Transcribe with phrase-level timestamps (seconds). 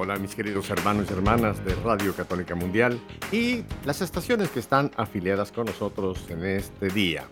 [0.00, 3.00] Hola mis queridos hermanos y hermanas de Radio Católica Mundial
[3.32, 7.24] y las estaciones que están afiliadas con nosotros en este día.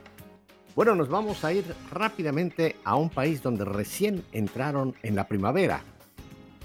[0.74, 5.80] Bueno, nos vamos a ir rápidamente a un país donde recién entraron en la primavera.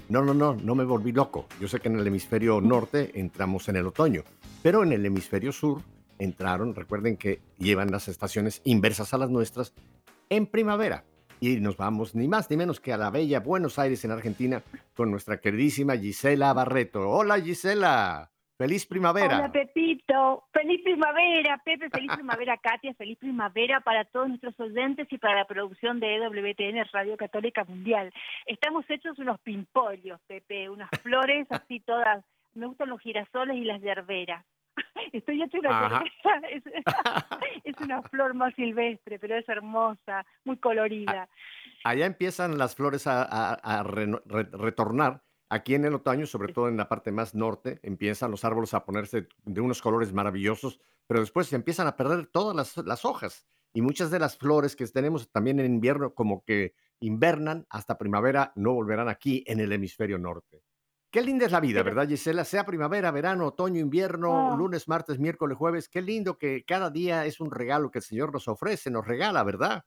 [0.08, 1.46] No, no, no, no me volví loco.
[1.60, 4.24] Yo sé que en el hemisferio norte entramos en el otoño,
[4.60, 5.82] pero en el hemisferio sur
[6.18, 9.72] entraron, recuerden que llevan las estaciones inversas a las nuestras,
[10.28, 11.04] en primavera.
[11.42, 14.62] Y nos vamos ni más ni menos que a la bella Buenos Aires en Argentina
[14.94, 17.10] con nuestra queridísima Gisela Barreto.
[17.10, 19.38] Hola Gisela, feliz primavera.
[19.38, 25.18] Hola Pepito, feliz primavera, Pepe, feliz primavera Katia, feliz primavera para todos nuestros oyentes y
[25.18, 28.12] para la producción de EWTN Radio Católica Mundial.
[28.46, 33.82] Estamos hechos unos pimpollos, Pepe, unas flores así todas, me gustan los girasoles y las
[33.82, 34.44] yerberas.
[35.12, 36.04] Estoy hecho una
[36.50, 36.62] es,
[37.64, 41.28] es, una flor más silvestre, pero es hermosa, muy colorida.
[41.84, 45.22] Allá empiezan las flores a, retornar.
[45.48, 48.86] Aquí en el otoño, sobre todo en la parte más norte, empiezan los árboles a
[48.86, 53.46] ponerse de unos colores maravillosos, pero después se empiezan a perder todas las, las hojas.
[53.74, 58.52] Y muchas de las flores que tenemos también en invierno, como que invernan hasta primavera,
[58.54, 60.62] no volverán aquí en el hemisferio norte.
[61.12, 62.42] Qué linda es la vida, ¿verdad, Gisela?
[62.42, 64.56] Sea primavera, verano, otoño, invierno, oh.
[64.56, 65.90] lunes, martes, miércoles, jueves.
[65.90, 69.44] Qué lindo que cada día es un regalo que el Señor nos ofrece, nos regala,
[69.44, 69.84] ¿verdad?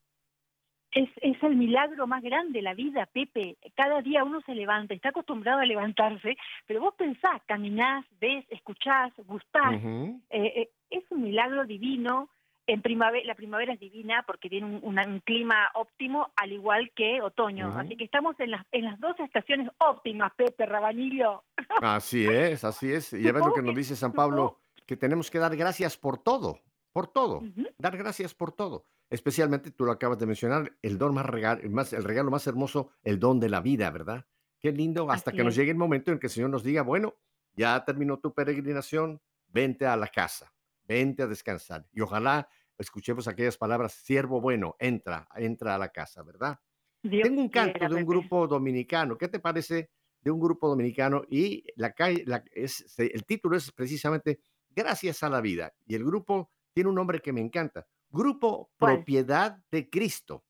[0.91, 3.57] Es, es el milagro más grande la vida, Pepe.
[3.75, 6.37] Cada día uno se levanta, está acostumbrado a levantarse,
[6.67, 9.81] pero vos pensás, caminás, ves, escuchás, gustás.
[9.83, 12.29] Eh, eh, es un milagro divino
[12.67, 17.77] en primavera, la primavera es divina porque tiene un, clima óptimo, al igual que otoño.
[17.77, 21.43] Así que estamos en las, en las dos estaciones óptimas, Pepe Rabanillo.
[21.81, 23.13] Así es, así es.
[23.13, 26.59] Y ves lo que nos dice San Pablo, que tenemos que dar gracias por todo,
[26.93, 27.43] por todo.
[27.77, 28.85] Dar gracias por todo.
[29.09, 32.91] Especialmente, tú lo acabas de mencionar, el don más regalo, más, el regalo más hermoso,
[33.03, 34.25] el don de la vida, ¿verdad?
[34.59, 37.13] Qué lindo, hasta que nos llegue el momento en que el Señor nos diga, bueno,
[37.53, 40.54] ya terminó tu peregrinación, vente a la casa
[40.87, 41.87] vente a descansar.
[41.91, 42.47] Y ojalá
[42.77, 46.59] escuchemos aquellas palabras, siervo bueno, entra, entra a la casa, ¿verdad?
[47.01, 49.17] Tengo un canto de un grupo dominicano.
[49.17, 49.91] ¿Qué te parece
[50.21, 51.23] de un grupo dominicano?
[51.29, 51.93] Y la,
[52.25, 54.39] la es, el título es precisamente
[54.75, 55.73] Gracias a la vida.
[55.85, 57.87] Y el grupo tiene un nombre que me encanta.
[58.09, 60.43] Grupo Propiedad de Cristo.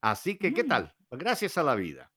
[0.00, 0.68] Así que, ¿qué mm.
[0.68, 0.94] tal?
[1.12, 2.12] Gracias a la vida.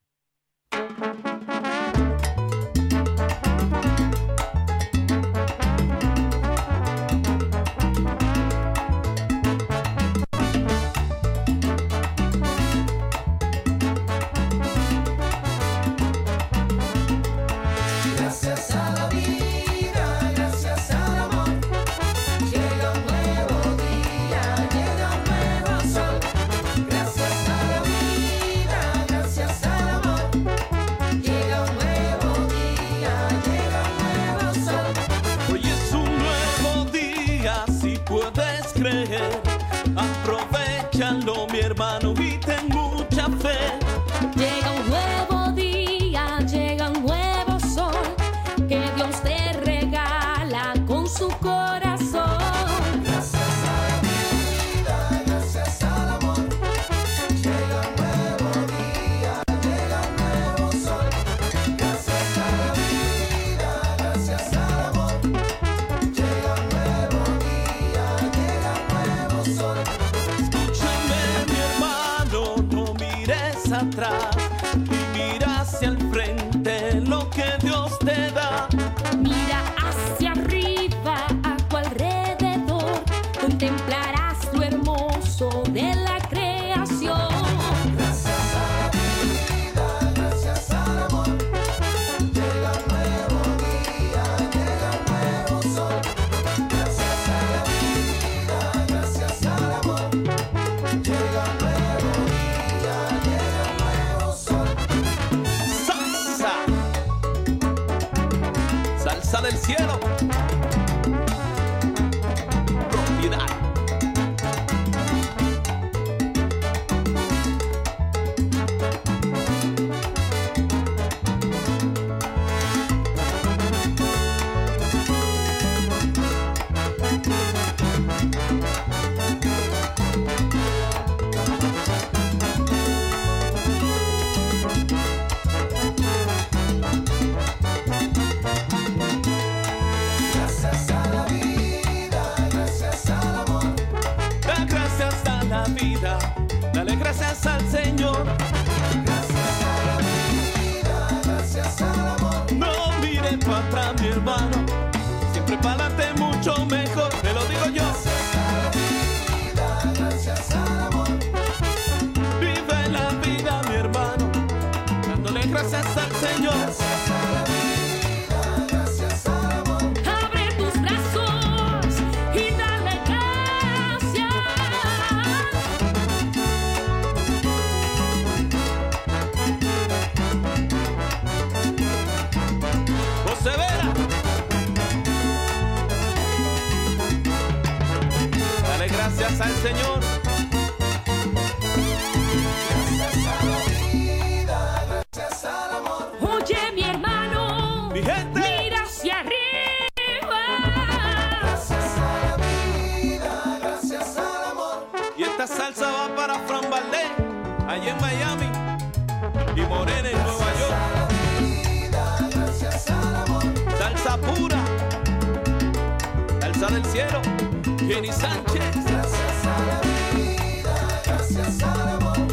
[217.92, 218.64] Jenny Sánchez.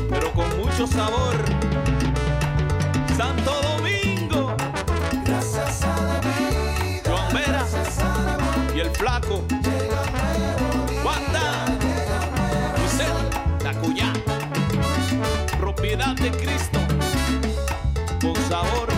[0.08, 1.34] Pero con mucho sabor.
[3.16, 4.54] Santo Domingo.
[7.04, 7.66] Joan Vera.
[8.72, 9.42] Y el flaco.
[11.04, 11.64] Wanda.
[12.76, 14.12] Giselle, la cuya.
[15.58, 16.78] Propiedad de Cristo.
[18.20, 18.88] Con sabor.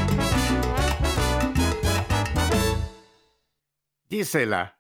[4.11, 4.80] Gisela,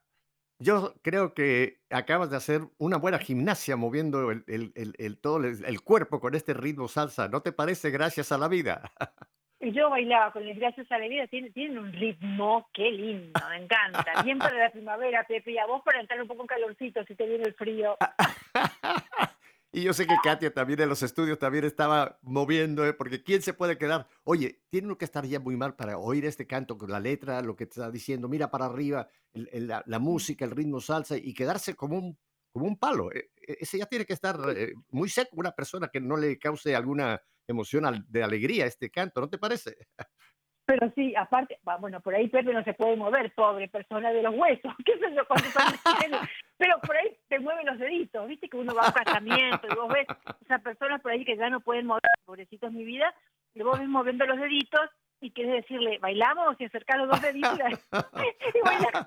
[0.61, 5.39] yo creo que acabas de hacer una buena gimnasia moviendo el, el- el- el- todo
[5.45, 7.29] el, cuerpo con este ritmo salsa.
[7.29, 7.91] ¿No te parece?
[7.91, 8.83] Gracias a la vida.
[9.62, 13.57] Yo bailaba con el Gracias a la Vida, tienen, tienen un ritmo, qué lindo, me
[13.65, 14.23] encanta.
[14.23, 17.15] Bien para la primavera, Pepe, y a vos para entrar un poco en calorcito si
[17.15, 17.99] te viene el frío.
[19.73, 22.93] Y yo sé que Katia también en los estudios también estaba moviendo, ¿eh?
[22.93, 24.09] porque ¿quién se puede quedar?
[24.25, 27.41] Oye, tiene uno que estar ya muy mal para oír este canto con la letra,
[27.41, 30.81] lo que te está diciendo, mira para arriba, el- el- la, la música, el ritmo
[30.81, 32.19] salsa y quedarse como un,
[32.53, 33.13] como un palo.
[33.13, 36.37] Eh, eh, Ese ya tiene que estar eh, muy seco, una persona que no le
[36.39, 39.77] cause alguna emoción de alegría a este canto, ¿no te parece?
[40.71, 44.33] Pero sí, aparte, bueno, por ahí Pepe no se puede mover, pobre persona de los
[44.37, 45.49] huesos, qué sé yo, cuando
[46.57, 49.75] pero por ahí te mueven los deditos, viste que uno va a un casamiento y
[49.75, 50.07] vos ves
[50.45, 53.13] esas personas por ahí que ya no pueden mover, pobrecitos mi vida,
[53.53, 54.91] y vos ves moviendo los deditos
[55.21, 59.05] y quieres decirle, bailamos y acercar los dos deditos y, bailar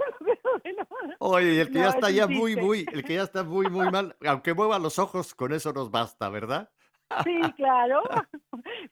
[1.19, 3.45] Oye, y el que No, ya es está ya muy, muy, el que ya está
[3.45, 6.69] muy, muy mal, aunque mueva los ojos, con eso nos basta, ¿verdad?
[7.23, 8.01] Sí, claro.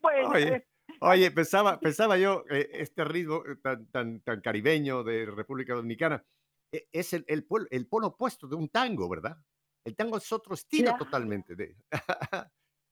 [0.01, 0.63] Bueno, Oye, pues,
[1.03, 6.23] Oye, pensaba, pensaba yo, eh, este ritmo eh, tan, tan, tan caribeño de República Dominicana,
[6.71, 9.35] eh, es el, el, pol- el polo opuesto de un tango, ¿verdad?
[9.83, 11.03] El tango es otro estilo Claro.
[11.05, 11.55] totalmente.
[11.55, 11.75] De...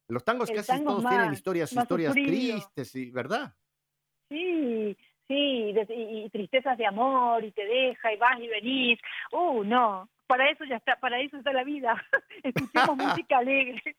[0.09, 2.55] Los tangos El casi tango todos más- tienen historias, historias sufrido.
[2.55, 3.53] tristes, y, ¿verdad?
[4.29, 4.97] Sí,
[5.27, 8.99] sí, de- y, y tristezas de amor, y te deja, y vas y venís.
[9.31, 11.93] Uh, no, para eso ya está, para eso está la vida.
[12.43, 13.95] Escuchemos música alegre,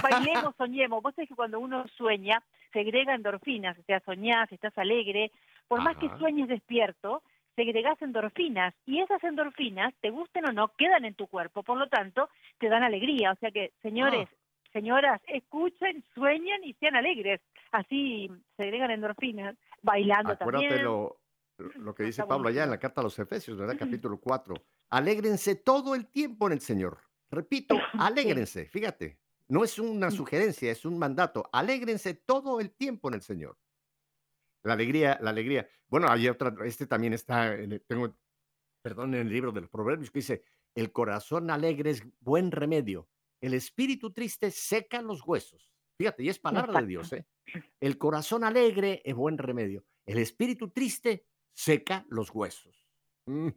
[0.00, 1.02] bailemos, soñemos.
[1.02, 2.40] Vos sabés que cuando uno sueña,
[2.72, 5.30] segrega endorfinas, o sea, soñás, estás alegre.
[5.68, 7.22] Por más que sueñes despierto,
[7.56, 11.88] segregás endorfinas, y esas endorfinas, te gusten o no, quedan en tu cuerpo, por lo
[11.88, 13.32] tanto, te dan alegría.
[13.32, 14.28] O sea que, señores,
[14.72, 17.40] señoras, escuchen, sueñen y sean alegres.
[17.70, 20.84] Así segregan endorfinas, bailando Acuérdate también.
[20.84, 21.18] lo,
[21.76, 23.76] lo que dice Pablo allá en la carta a los Efesios, ¿verdad?
[23.78, 24.54] Capítulo 4.
[24.90, 26.98] Alégrense todo el tiempo en el Señor.
[27.30, 28.66] Repito, alégrense.
[28.66, 29.18] Fíjate,
[29.52, 31.48] no es una sugerencia, es un mandato.
[31.52, 33.58] Alégrense todo el tiempo en el Señor.
[34.64, 35.68] La alegría, la alegría.
[35.88, 38.16] Bueno, hay otra, este también está, en el- tengo,
[38.82, 40.42] perdón, en el libro de los Proverbios que dice,
[40.74, 43.08] el corazón alegre es buen remedio,
[43.42, 45.70] el espíritu triste seca los huesos.
[45.98, 47.26] Fíjate, y es palabra de Dios, ¿eh?
[47.78, 49.84] El corazón alegre es buen remedio.
[50.06, 52.88] El espíritu triste seca los huesos.
[53.26, 53.48] Mm,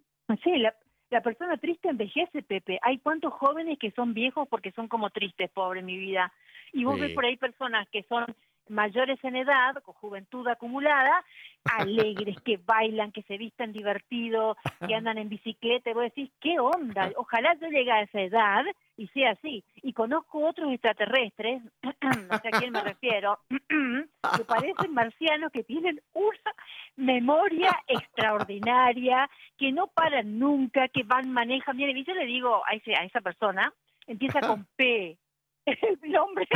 [0.44, 0.75] Sí, la,
[1.10, 2.80] la persona triste envejece, Pepe.
[2.82, 6.32] Hay cuantos jóvenes que son viejos porque son como tristes, pobre mi vida.
[6.74, 8.26] Y vos ves por ahí personas que son
[8.70, 11.24] mayores en edad, con juventud acumulada,
[11.64, 14.58] alegres, que bailan, que se visten divertido,
[14.88, 17.12] que andan en bicicleta, y vos decís, ¿qué onda?
[17.18, 18.66] Ojalá yo llegue a esa edad
[18.98, 19.64] y sea así.
[19.76, 26.02] Y conozco otros extraterrestres, no sé a quién me refiero, que parecen marcianos que tienen
[26.14, 26.54] una
[26.96, 31.98] memoria extraordinaria, que no paran nunca, que van, manejan bien.
[31.98, 33.72] Y yo le digo a, ese, a esa persona,
[34.08, 35.18] empieza con P,
[35.66, 36.48] el nombre.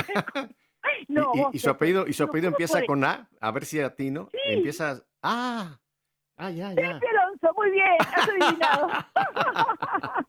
[1.07, 2.85] No, y, y- vos, y su Pepe, apellido, y su no, apellido ¿cómo empieza puede?
[2.87, 4.29] con A, a ver si a ti, ¿no?
[4.31, 4.37] Sí.
[4.45, 5.79] Empieza, ah,
[6.37, 6.75] ah, ya, ya.
[6.75, 8.87] Pepe Alonso, muy bien, has adivinado.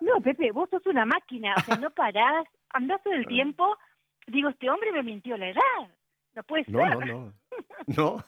[0.00, 3.76] no, Pepe, vos sos una máquina, o sea, no parás, andás todo el tiempo.
[4.26, 5.90] Digo, este hombre me mintió la edad.
[6.34, 6.74] No puede ser.
[6.74, 7.32] No, no, no.
[7.86, 8.24] No,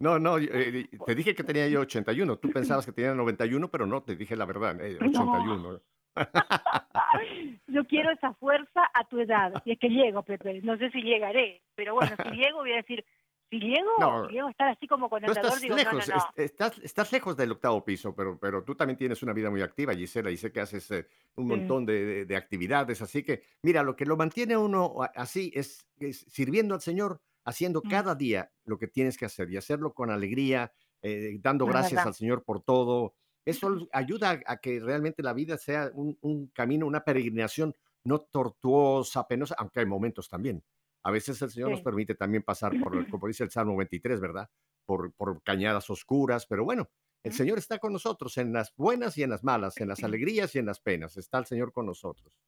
[0.00, 3.86] no, no, eh, te dije que tenía yo 81, tú pensabas que tenía 91, pero
[3.86, 5.80] no, te dije la verdad, eh, 81.
[7.66, 9.52] Yo quiero esa fuerza a tu edad.
[9.64, 10.60] Si es que llego, Pepe.
[10.62, 11.62] No sé si llegaré.
[11.74, 13.04] Pero bueno, si llego, voy a decir:
[13.50, 14.26] Si llego, No.
[14.26, 16.28] si llego a estar así como con Tú andador, estás digo, lejos, no, no, no.
[16.36, 19.62] es- estás, estás lejos del octavo piso, pero, pero tú también tienes una vida muy
[19.62, 21.56] activa, Gisela, y sé que haces eh, un Sí.
[21.56, 25.86] montón de, de- de actividades, así que, mira, lo que lo mantiene uno así es,
[25.98, 27.88] es sirviendo al Señor, haciendo Mm.
[27.88, 32.14] cada día lo que tienes que hacer y hacerlo con alegría, eh, dando gracias al
[32.14, 33.14] Señor por todo.
[33.44, 39.26] Eso ayuda a, que realmente la vida sea un, un camino, una peregrinación no tortuosa,
[39.26, 40.62] penosa, aunque hay momentos también.
[41.02, 44.50] A veces el Señor nos permite también pasar por, como dice el Salmo 23, ¿verdad?
[44.84, 46.88] Por, por cañadas oscuras, pero bueno,
[47.22, 47.32] el.
[47.32, 50.58] Señor está con nosotros en las buenas y en las malas, en las alegrías y
[50.58, 51.16] en las penas.
[51.16, 52.38] Está el Señor con nosotros.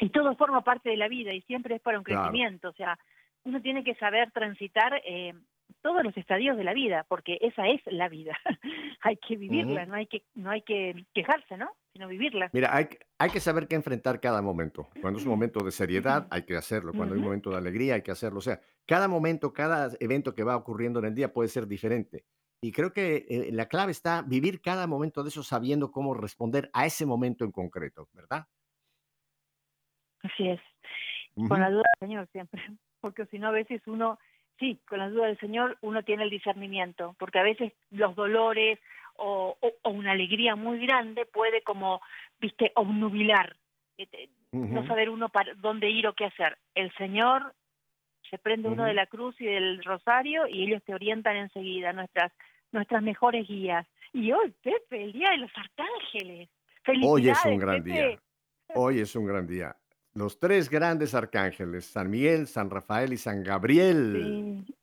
[0.00, 2.22] Y todo forma parte de la vida y siempre es para un Claro.
[2.22, 2.68] crecimiento.
[2.68, 2.98] O sea,
[3.44, 5.32] uno tiene que saber transitar eh,
[5.82, 8.36] todos los estadios de la vida, porque esa es la vida.
[9.02, 11.70] hay que vivirla, no hay que no hay que quejarse, ¿no?
[11.92, 12.50] Sino vivirla.
[12.52, 14.88] Mira, hay, que- hay que saber qué enfrentar cada momento.
[15.00, 16.92] Cuando es un momento de seriedad, hay que hacerlo.
[16.92, 18.38] Cuando hay un momento de alegría, hay que hacerlo.
[18.38, 22.24] O sea, cada momento, cada evento que va ocurriendo en el día puede ser diferente.
[22.60, 26.70] Y creo que eh, la clave está vivir cada momento de eso sabiendo cómo responder
[26.72, 28.46] a ese momento en concreto, ¿verdad?
[30.22, 30.60] Así es.
[31.36, 32.60] Con la duda Señor siempre,
[33.00, 34.18] porque si no a veces uno,
[34.58, 38.78] sí, con la duda del Señor uno tiene el discernimiento, porque a veces los dolores
[39.16, 42.00] o, o- o una alegría muy grande puede como,
[42.40, 43.56] viste, obnubilar,
[43.98, 46.56] eh, no saber uno para dónde ir o qué hacer.
[46.74, 47.52] El Señor
[48.30, 52.32] se prende uno de la cruz y del rosario y ellos te orientan enseguida, nuestras
[52.70, 53.86] nuestras mejores guías.
[54.12, 56.48] Y hoy, Pepe, el Día de los Arcángeles.
[57.02, 57.90] Hoy es un gran Pepe.
[58.08, 58.18] día.
[58.74, 59.74] Hoy es un gran día.
[60.18, 64.64] Los tres grandes arcángeles, San Miguel, San Rafael y San Gabriel.
[64.66, 64.74] Sí.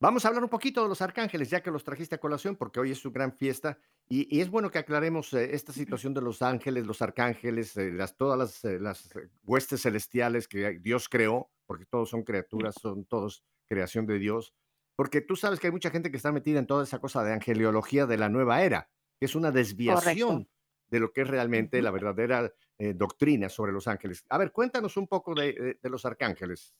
[0.00, 2.78] Vamos a hablar un poquito de los arcángeles, ya que los trajiste a colación, porque
[2.78, 3.76] hoy es su gran fiesta.
[4.08, 7.90] Y, y es bueno que aclaremos eh, esta situación de los ángeles, los arcángeles, eh,
[7.90, 12.76] las, todas las, eh, las, eh, huestes celestiales que Dios creó, porque todos son criaturas,
[12.80, 14.54] son todos creación de Dios.
[14.94, 17.32] Porque tú sabes que hay mucha gente que está metida en toda esa cosa de
[17.32, 18.88] angeliología de la nueva era,
[19.18, 20.48] que es una desviación
[20.90, 24.24] de lo que es realmente la verdadera eh, doctrina sobre los ángeles.
[24.28, 26.74] A ver, cuéntanos un poco de, de- de los arcángeles.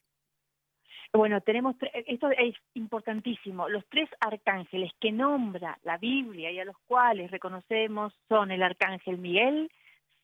[1.12, 6.64] Bueno, tenemos, tre- esto es importantísimo, los tres arcángeles que nombra la Biblia y a
[6.66, 9.70] los cuales reconocemos son el arcángel Miguel,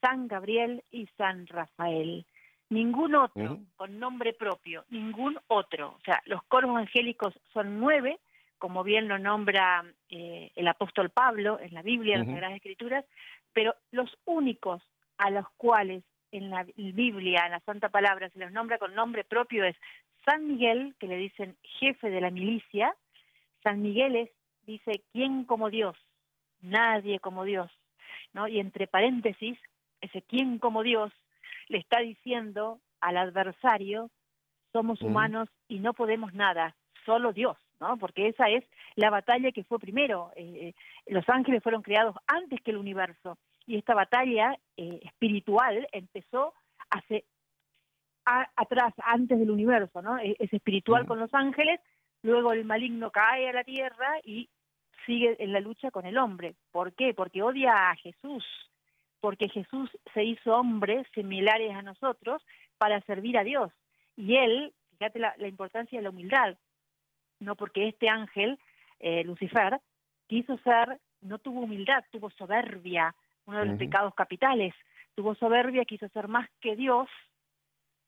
[0.02, 2.26] San Gabriel y San Rafael.
[2.68, 5.96] Ningún otro con nombre propio, ningún otro.
[5.96, 8.18] O sea, los coros angélicos son nueve,
[8.58, 12.30] como bien lo nombra eh, el apóstol Pablo en la Biblia, en las.
[12.30, 13.04] Sagradas Escrituras,
[13.54, 14.82] pero los únicos
[15.16, 19.24] a los cuales en la Biblia, en la Santa Palabra, se los nombra con nombre
[19.24, 19.76] propio es
[20.24, 22.94] San Miguel, que le dicen jefe de la milicia.
[23.62, 24.30] San Miguel es,
[24.66, 25.96] dice, ¿quién como Dios?
[26.60, 27.70] Nadie como Dios.
[28.32, 28.48] ¿no?
[28.48, 29.58] Y entre paréntesis,
[30.00, 31.12] ese ¿quién como Dios?
[31.68, 34.10] le está diciendo al adversario,
[34.72, 37.96] somos humanos y no podemos nada, solo Dios, ¿no?
[37.98, 38.64] Porque esa es
[38.96, 40.30] la batalla que fue primero.
[40.36, 40.72] Eh,
[41.06, 46.54] los ángeles fueron creados antes que el universo y esta batalla eh, espiritual empezó
[46.90, 47.24] hace
[48.26, 50.18] a- atrás, antes del universo, ¿no?
[50.18, 51.80] E- Es espiritual con los ángeles,
[52.22, 54.48] luego el maligno cae a la tierra y
[55.06, 56.54] sigue en la lucha con el hombre.
[56.72, 57.12] ¿Por qué?
[57.14, 58.44] Porque odia a Jesús,
[59.20, 62.42] porque Jesús se hizo hombre similares a nosotros
[62.78, 63.70] para servir a Dios.
[64.16, 66.56] Y él, fíjate la, la importancia de la humildad,
[67.40, 68.58] no porque este ángel,
[69.00, 69.80] eh, Lucifer,
[70.26, 73.14] quiso ser, no tuvo humildad, tuvo soberbia,
[73.46, 74.74] uno de los pecados capitales,
[75.14, 77.08] tuvo soberbia, quiso ser más que Dios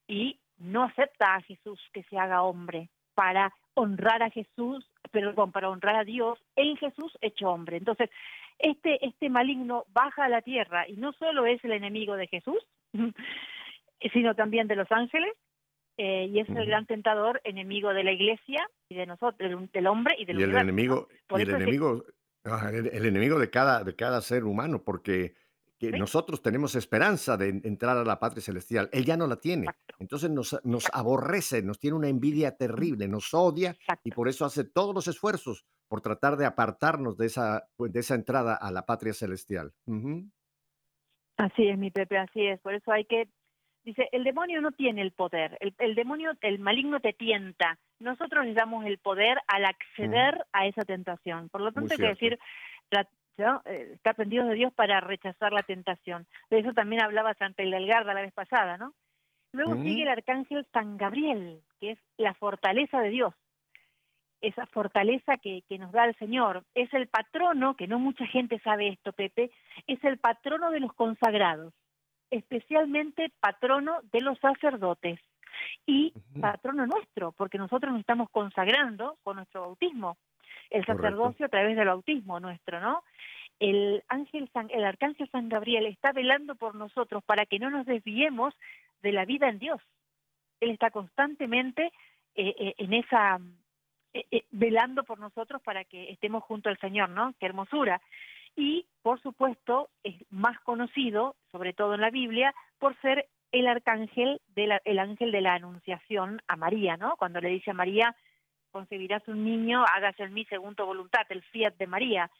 [0.08, 5.68] y no acepta a Jesús que se haga hombre para honrar a Jesús, perdón, para
[5.68, 7.76] honrar a Dios en Jesús hecho hombre.
[7.76, 8.10] Entonces,
[8.58, 12.58] este, este maligno baja a la tierra y no solo es el enemigo de Jesús,
[14.12, 15.32] sino también de los ángeles,
[15.96, 19.86] eh, y es el gran tentador, enemigo de la iglesia y de nosotros, del, del
[19.86, 22.04] hombre y del Y el enemigo, y el que- enemigo,
[22.44, 25.34] el, el enemigo de cada, de cada ser humano, porque
[25.78, 25.98] que Sí.
[25.98, 28.88] nosotros tenemos esperanza de en- entrar a la patria celestial.
[28.92, 29.64] Él ya no la tiene.
[29.66, 29.94] Exacto.
[29.98, 34.00] Entonces nos, nos aborrece, nos tiene una envidia terrible, nos odia Exacto.
[34.08, 38.00] y por eso hace todos los esfuerzos por tratar de apartarnos de esa, pues, de
[38.00, 39.72] esa entrada a la patria celestial.
[41.36, 42.58] Así es, mi Pepe, así es.
[42.60, 43.28] Por eso hay que,
[43.86, 45.56] dice, el demonio no tiene el poder.
[45.60, 47.78] El, el demonio, el maligno te tienta.
[48.00, 51.48] Nosotros le damos el poder al acceder a esa tentación.
[51.48, 52.38] Por lo tanto, hay que decir,
[52.90, 53.62] tra- ¿no?
[53.64, 56.26] Eh, estar prendidos de Dios para rechazar la tentación.
[56.50, 58.92] De eso también hablaba Santa Hildegarda la vez pasada, ¿no?
[59.52, 63.32] Luego sigue el arcángel San Gabriel, que es la fortaleza de Dios.
[64.42, 66.64] Esa fortaleza que, que nos da el Señor.
[66.74, 69.50] Es el patrono, que no mucha gente sabe esto, Pepe,
[69.86, 71.72] es el patrono de los consagrados,
[72.30, 75.20] especialmente patrono de los sacerdotes.
[75.86, 80.18] y patrono nuestro, porque nosotros nos estamos consagrando con nuestro bautismo,
[80.70, 81.02] el Correcto.
[81.02, 83.02] sacerdocio a través del bautismo nuestro, ¿no?
[83.58, 87.86] El ángel San, el arcángel San Gabriel está velando por nosotros para que no nos
[87.86, 88.54] desviemos
[89.02, 89.80] de la vida en Dios.
[90.60, 91.90] Él está constantemente
[92.34, 93.40] eh, eh, en esa
[94.16, 97.34] eh, eh, velando por nosotros para que estemos junto al Señor, ¿no?
[97.38, 98.00] Qué hermosura.
[98.56, 104.40] Y, por supuesto, es más conocido, sobre todo en la Biblia, por ser el arcángel
[104.54, 107.16] de la- el ángel de la anunciación a María, ¿no?
[107.16, 108.16] Cuando le dice a María,
[108.70, 112.30] concebirás un niño, hágase en mí según tu voluntad, el fiat de María.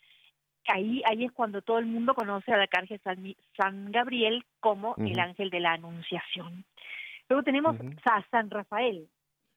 [0.69, 5.19] Ahí, ahí es cuando todo el mundo conoce al arcángel San, San Gabriel como el
[5.21, 6.65] ángel de la anunciación.
[7.29, 9.09] Luego tenemos a San Rafael.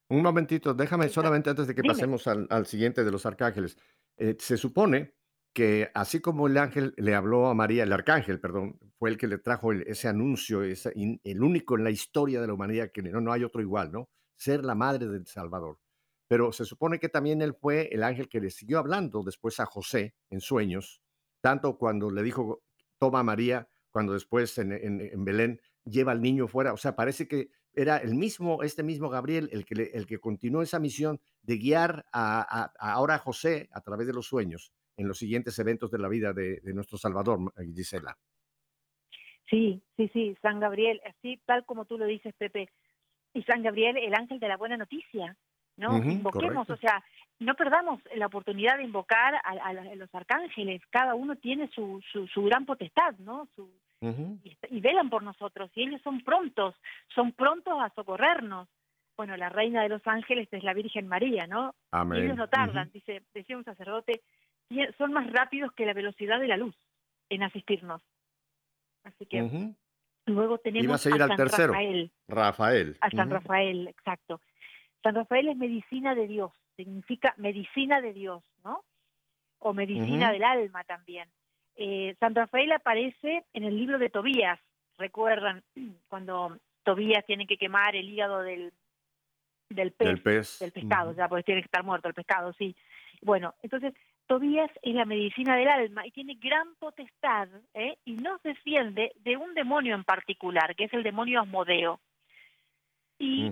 [0.09, 1.93] Un momentito, déjame solamente antes de que Dime.
[1.93, 3.77] pasemos al, al siguiente de los arcángeles.
[4.17, 5.11] Eh, se supone
[5.59, 9.27] que así como el ángel le habló a María, el arcángel, perdón, fue el que
[9.27, 13.33] le trajo ese anuncio, el único en la historia de la humanidad que no, no
[13.33, 14.09] hay otro igual, ¿no?
[14.37, 15.77] Ser la madre del Salvador.
[16.29, 19.65] Pero se supone que también él fue el ángel que le siguió hablando después a
[19.65, 21.01] José en sueños,
[21.41, 22.63] tanto cuando le dijo,
[22.97, 26.71] toma a María, cuando después en, Belén lleva al niño fuera.
[26.71, 30.19] O sea, parece que era el mismo, este mismo Gabriel, el que, le- el que
[30.21, 34.71] continuó esa misión de guiar a- a ahora a José a través de los sueños
[34.99, 38.17] en los siguientes eventos de la vida de, de nuestro Salvador, eh, Gisela.
[39.49, 42.69] Sí, sí, sí, San Gabriel, así tal como tú lo dices, Pepe.
[43.33, 45.37] Y San Gabriel, el ángel de la buena noticia,
[45.77, 46.03] ¿no?
[46.03, 46.73] Ujú, Invoquemos, correcto.
[46.73, 47.03] o sea,
[47.39, 50.81] no perdamos la oportunidad de invocar a, a a los arcángeles.
[50.91, 53.47] Cada uno tiene su, su, su gran potestad, ¿no?
[53.55, 56.75] Su, Ujú, y, y velan por nosotros, y ellos son prontos,
[57.15, 58.69] son prontos a socorrernos.
[59.17, 61.75] Bueno, la reina de los ángeles es la Virgen María, ¿no?
[62.11, 62.21] Y Amén.
[62.21, 62.91] ellos no tardan, Ujú.
[62.93, 64.21] dice, decía un sacerdote,
[64.97, 66.75] son más rápidos que la velocidad de la luz
[67.29, 68.01] en asistirnos.
[69.03, 69.73] Así que
[70.25, 71.73] luego tenemos a ir al San tercero.
[71.73, 72.97] Rafael, Rafael.
[73.01, 73.29] a San.
[73.29, 74.41] Rafael, exacto.
[75.01, 78.83] San Rafael es medicina de Dios, significa medicina de Dios, ¿no?
[79.59, 81.29] O medicina del alma también.
[81.75, 84.59] Eh, San Rafael aparece en el libro de Tobías,
[84.97, 85.63] recuerdan
[86.09, 88.73] cuando Tobías tiene que quemar el hígado del,
[89.69, 90.59] del pez, Del pez.
[90.59, 92.75] del pescado, ya porque tiene que estar muerto el pescado, sí.
[93.21, 93.93] Bueno, entonces
[94.29, 97.97] Tobías es la medicina del alma y tiene gran potestad ¿eh?
[98.05, 101.99] y nos defiende de un demonio en particular, que es el demonio Asmodeo.
[103.17, 103.51] Y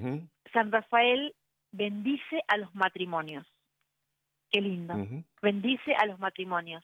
[0.54, 1.34] San Rafael
[1.72, 3.52] bendice a los matrimonios.
[4.52, 4.94] Qué lindo.
[5.42, 6.84] Bendice a los matrimonios.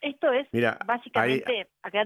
[0.00, 1.68] Esto es Mira, ahí, básicamente...
[1.82, 2.04] acá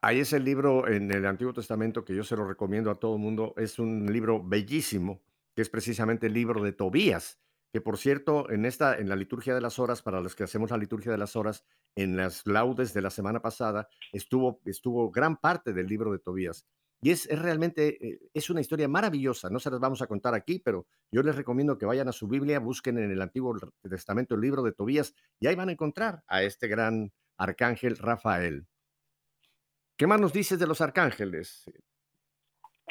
[0.00, 3.16] ahí es el libro en el Antiguo Testamento que yo se lo recomiendo a todo
[3.16, 3.52] el mundo.
[3.56, 5.20] Es un libro bellísimo,
[5.56, 7.40] que es precisamente el libro de Tobías,
[7.72, 10.70] que por cierto, en esta, en la liturgia de las horas, para los que hacemos
[10.70, 15.36] la liturgia de las horas, en las laudes de la semana pasada, estuvo, estuvo gran
[15.36, 16.66] parte del libro de Tobías.
[17.00, 19.50] Y es, es realmente, eh, es una historia maravillosa.
[19.50, 22.26] No se las vamos a contar aquí, pero yo les recomiendo que vayan a su
[22.26, 23.56] Biblia, busquen en el Antiguo
[23.88, 28.66] Testamento el libro de Tobías y ahí van a encontrar a este gran arcángel Rafael.
[29.96, 31.64] ¿Qué más nos dices de los arcángeles?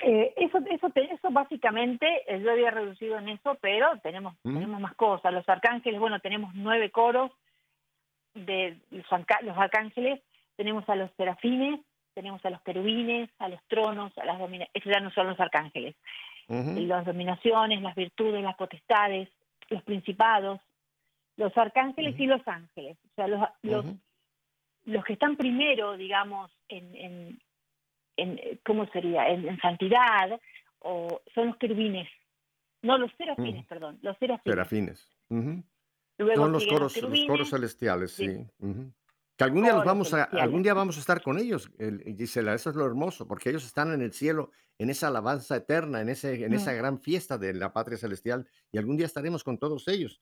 [0.04, 4.96] Eh, eso, eso, eso básicamente, eh, yo había reducido en eso, pero tenemos, tenemos más
[4.96, 5.34] cosas.
[5.34, 7.32] Los arcángeles, bueno, tenemos nueve coros
[8.34, 10.22] de los, arca- los arcángeles,
[10.56, 11.80] tenemos a los serafines,
[12.14, 15.40] tenemos a los querubines, a los tronos, a las dominaciones, esos ya no son los
[15.40, 15.96] arcángeles.
[16.88, 19.30] Las dominaciones, las virtudes, las potestades,
[19.70, 20.60] los principados,
[21.36, 22.98] los arcángeles y los ángeles.
[23.12, 23.86] O sea, los, los,
[24.86, 27.40] los que están primero, digamos, en, en,
[28.18, 29.30] en eh, ¿cómo sería?
[29.30, 30.40] En, en santidad,
[30.80, 32.10] o son los querubines.
[32.82, 34.54] No, los serafines, perdón, los serafines.
[34.54, 35.18] Serafines.
[36.20, 38.46] Luego Son los coros, los coros celestiales, sí.
[39.38, 42.56] Que algún día los vamos a, algún día vamos a estar con ellos, el- Gisela.
[42.56, 46.10] Eso es lo hermoso, porque ellos están en el cielo, en esa alabanza eterna, en
[46.10, 46.78] ese, en esa Mm.
[46.78, 50.22] gran fiesta de la patria celestial, y algún día estaremos con todos ellos.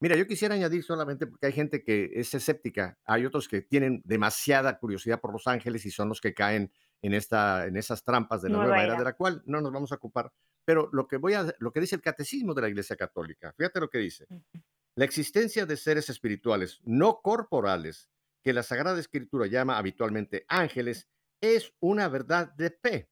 [0.00, 4.02] Mira, yo quisiera añadir solamente porque hay gente que es escéptica, hay otros que tienen
[4.04, 6.70] demasiada curiosidad por los ángeles y son los que caen
[7.02, 8.98] en esta, en esas trampas de la Nueva nueva era, era.
[8.98, 10.32] de la cual no nos vamos a ocupar.
[10.64, 13.80] Pero lo que voy a, lo que dice el catecismo de la Iglesia Católica, fíjate
[13.80, 14.26] lo que dice.
[14.96, 18.08] La existencia de seres espirituales no corporales,
[18.42, 21.08] que la Sagrada Escritura llama habitualmente ángeles,
[21.40, 23.10] es una verdad de fe.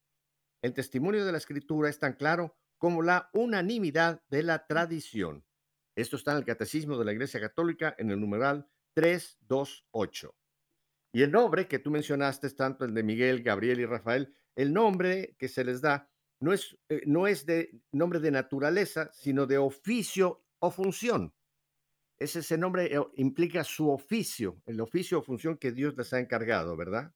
[0.61, 5.45] El testimonio de la Escritura es tan claro como la unanimidad de la tradición.
[5.95, 10.35] Esto está en el Catecismo de la Iglesia Católica en el numeral 328.
[11.15, 15.37] Y el nombre que tú mencionaste, tanto el de Miguel, Gabriel y Rafael, el nombre
[15.39, 19.57] que se les da no es, eh, no es de nombre de naturaleza, sino de
[19.57, 21.33] oficio o función.
[22.17, 26.75] Ese, nombre eh, implica su oficio, el oficio o función que Dios les ha encargado,
[26.75, 27.13] ¿verdad?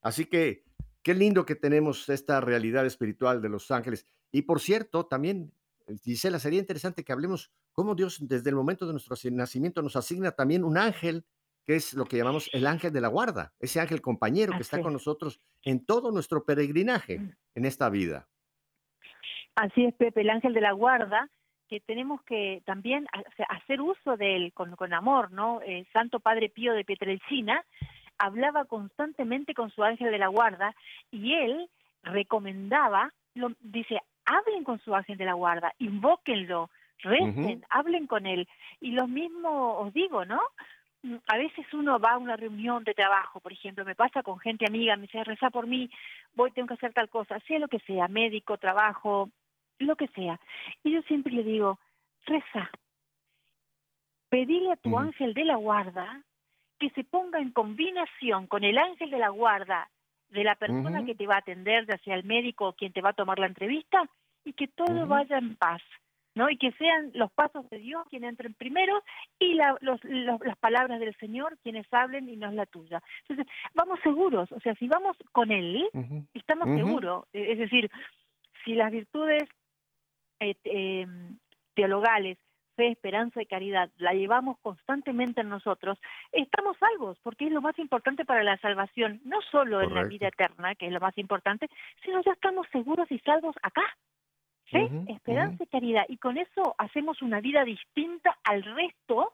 [0.00, 0.64] Así que
[1.04, 4.04] qué lindo que tenemos esta realidad espiritual de los ángeles.
[4.32, 5.54] Y por cierto, también,
[5.86, 9.94] eh, Gisela, sería interesante que hablemos cómo Dios desde el momento de nuestro nacimiento nos
[9.94, 11.24] asigna también un ángel,
[11.64, 14.80] que es lo que llamamos el ángel de la guarda, ese ángel compañero que está
[14.82, 17.30] con nosotros en todo nuestro peregrinaje Mm.
[17.54, 18.28] en esta vida.
[19.54, 21.28] Así es, Pepe, el ángel de la guarda,
[21.68, 23.06] que tenemos que también
[23.48, 25.60] hacer uso de él con, con amor, ¿no?
[25.62, 27.64] Eh, Santo Padre Pío de Pietrelcina
[28.18, 30.74] hablaba constantemente con su ángel de la guarda
[31.10, 31.68] y él
[32.02, 38.48] recomendaba, lo, dice, hablen con su ángel de la guarda, invóquenlo, recen, hablen con él.
[38.80, 40.40] Y lo mismo os digo, ¿no?
[41.26, 44.66] A veces uno va a una reunión de trabajo, por ejemplo, me pasa con gente
[44.66, 45.90] amiga, me dice, reza por mí,
[46.34, 49.28] voy, tengo que hacer tal cosa, sea lo que sea, médico, trabajo,
[49.78, 50.38] lo que sea.
[50.84, 51.80] Y yo siempre le digo,
[52.24, 52.70] reza,
[54.28, 56.22] pedile a tu ángel de la guarda
[56.78, 59.88] que se ponga en combinación con el ángel de la guarda
[60.30, 63.02] de la persona que te va a atender, ya sea el médico o quien te
[63.02, 64.02] va a tomar la entrevista,
[64.44, 65.82] y que todo vaya en paz.
[66.34, 66.48] ¿No?
[66.50, 69.02] Y que sean los pasos de Dios quienes entren primero
[69.38, 73.02] y la- los- los- las palabras del Señor quienes hablen y no es la tuya.
[73.28, 75.88] Entonces, vamos seguros, o sea, si vamos con Él,
[76.34, 77.24] estamos seguros.
[77.32, 77.90] Eh, Es decir,
[78.64, 79.44] si las virtudes
[80.40, 81.06] eh, eh,
[81.74, 82.38] teologales,
[82.74, 85.98] fe, esperanza y caridad, la llevamos constantemente en nosotros,
[86.32, 90.28] estamos salvos, porque es lo más importante para la salvación, no solo en la vida
[90.28, 91.68] eterna, que es lo más importante,
[92.02, 93.82] sino ya estamos seguros y salvos acá.
[94.72, 96.04] Fe, esperanza y caridad.
[96.08, 99.32] Y con eso hacemos una vida distinta al resto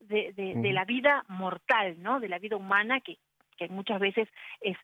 [0.00, 0.72] de, de- de Ujú.
[0.72, 2.20] la vida mortal, ¿no?
[2.20, 3.18] De la vida humana que,
[3.56, 4.28] que muchas veces
[4.60, 4.76] es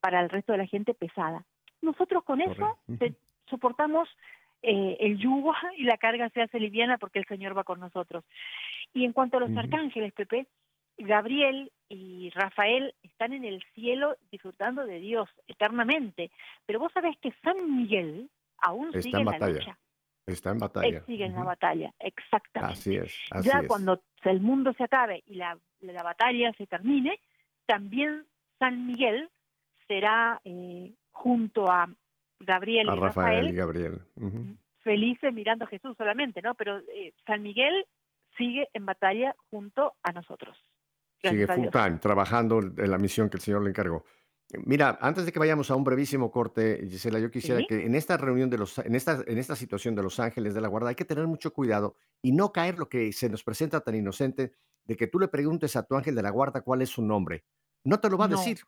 [0.00, 1.44] para el resto de la gente pesada.
[1.82, 3.14] Nosotros con eso te-
[3.48, 4.08] soportamos
[4.62, 8.24] eh, el yugo y la carga se hace liviana porque el Señor va con nosotros.
[8.94, 10.46] Y en cuanto a los arcángeles, Pepe,
[10.98, 16.30] Gabriel y Rafael están en el cielo disfrutando de Dios eternamente.
[16.64, 19.58] Pero vos sabés que San Miguel aún Está sigue en en la batalla.
[19.58, 19.78] lucha.
[20.26, 21.04] Está en batalla.
[21.06, 21.46] sigue en la Ujú.
[21.46, 22.72] batalla, exactamente.
[22.72, 23.66] Así es, así ya es.
[23.68, 27.20] cuando el mundo se acabe y la, la batalla se termine,
[27.66, 28.26] también
[28.58, 29.30] San Miguel
[29.86, 31.88] será eh, junto a
[32.40, 34.00] Gabriel A y Rafael y Rafael Gabriel.
[34.16, 34.56] Ujú.
[34.80, 36.54] felices mirando a Jesús solamente, ¿no?
[36.56, 37.86] Pero eh, San Miguel
[38.36, 40.56] sigue en batalla junto a nosotros.
[41.22, 44.04] Sigue Gracias full time, trabajando en la misión que el Señor le encargó.
[44.64, 47.66] Mira, antes de que vayamos a un brevísimo corte, Gisela, yo quisiera Sí.
[47.66, 50.60] que en esta reunión de los, en esta, en esta situación de los ángeles de
[50.60, 53.80] la guarda, hay que tener mucho cuidado y no caer lo que se nos presenta
[53.80, 54.52] tan inocente
[54.84, 57.44] de que tú le preguntes a tu ángel de la guarda cuál es su nombre.
[57.84, 58.36] No te lo va a No.
[58.36, 58.60] decir,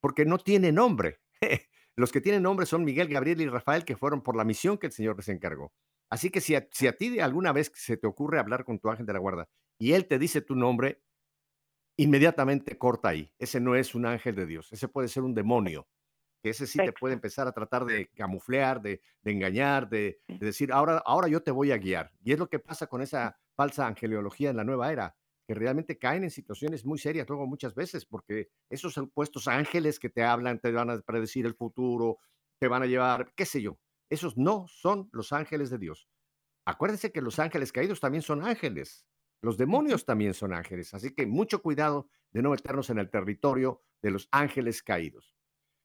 [0.00, 1.20] porque no tiene nombre.
[1.96, 4.86] Los que tienen nombre son Miguel, Gabriel y Rafael, que fueron por la misión que
[4.88, 5.72] el Señor les encargó.
[6.10, 8.80] Así que si a, si a ti de alguna vez se te ocurre hablar con
[8.80, 11.02] tu ángel de la guarda y él te dice tu nombre,
[11.96, 13.32] inmediatamente corta ahí.
[13.38, 15.88] Ese no es un ángel de Dios, ese puede ser un demonio.
[16.42, 20.72] Que ese sí te puede empezar a tratar de camuflear, de, de engañar, de decir,
[20.72, 22.12] ahora, ahora yo te voy a guiar.
[22.22, 25.98] Y es lo que pasa con esa falsa angeliología en la nueva era, que realmente
[25.98, 30.58] caen en situaciones muy serias luego muchas veces, porque esos supuestos ángeles que te hablan,
[30.58, 32.18] te van a predecir el futuro,
[32.58, 33.78] te van a llevar, qué sé yo,
[34.10, 36.08] esos no son los ángeles de Dios.
[36.64, 39.06] Acuérdense que los ángeles caídos también son ángeles.
[39.42, 40.94] Los demonios también son ángeles.
[40.94, 45.34] Así que mucho cuidado de no meternos en el territorio de los ángeles caídos.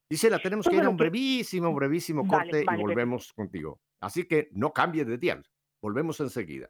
[0.10, 3.82] Gisela, tenemos que Todo ir a un que- brevísimo, brevísimo corte vale, y volvemos contigo.
[4.00, 5.44] Así que no cambie de dial.
[5.82, 6.70] Volvemos enseguida.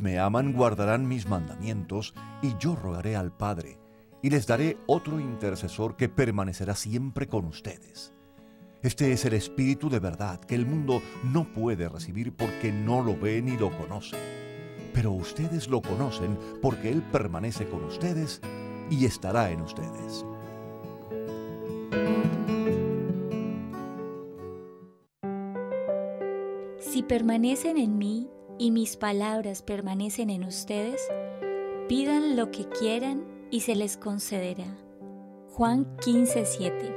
[0.00, 3.78] Me aman, guardarán mis mandamientos, y yo rogaré al Padre,
[4.22, 8.14] y les daré otro intercesor que permanecerá siempre con ustedes.
[8.82, 13.14] Este es el Espíritu de verdad que el mundo no puede recibir porque no lo
[13.18, 14.16] ve ni lo conoce.
[14.94, 18.40] Pero ustedes lo conocen porque Él permanece con ustedes
[18.88, 20.24] y estará en ustedes.
[26.78, 31.00] Si permanecen en mí y mis palabras permanecen en ustedes,
[31.88, 34.66] pidan lo que quieran y se les concederá.
[35.54, 36.94] Juan 15:7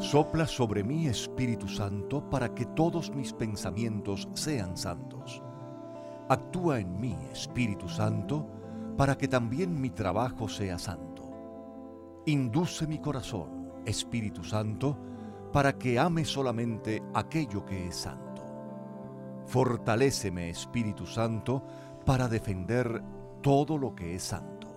[0.00, 5.40] Sopla sobre mí, Espíritu Santo, para que todos mis pensamientos sean santos.
[6.28, 8.59] Actúa en mí, Espíritu Santo,
[9.00, 11.22] para que también mi trabajo sea santo.
[12.26, 14.98] Induce mi corazón Espíritu Santo,
[15.54, 18.42] para que ame solamente aquello que es santo.
[19.46, 21.64] Fortaléceme, Espíritu Santo,
[22.04, 23.02] para defender
[23.40, 24.68] todo lo que es santo.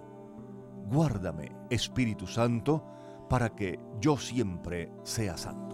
[0.89, 2.81] Guárdame, Espíritu Santo,
[3.29, 5.72] para que yo siempre sea santo.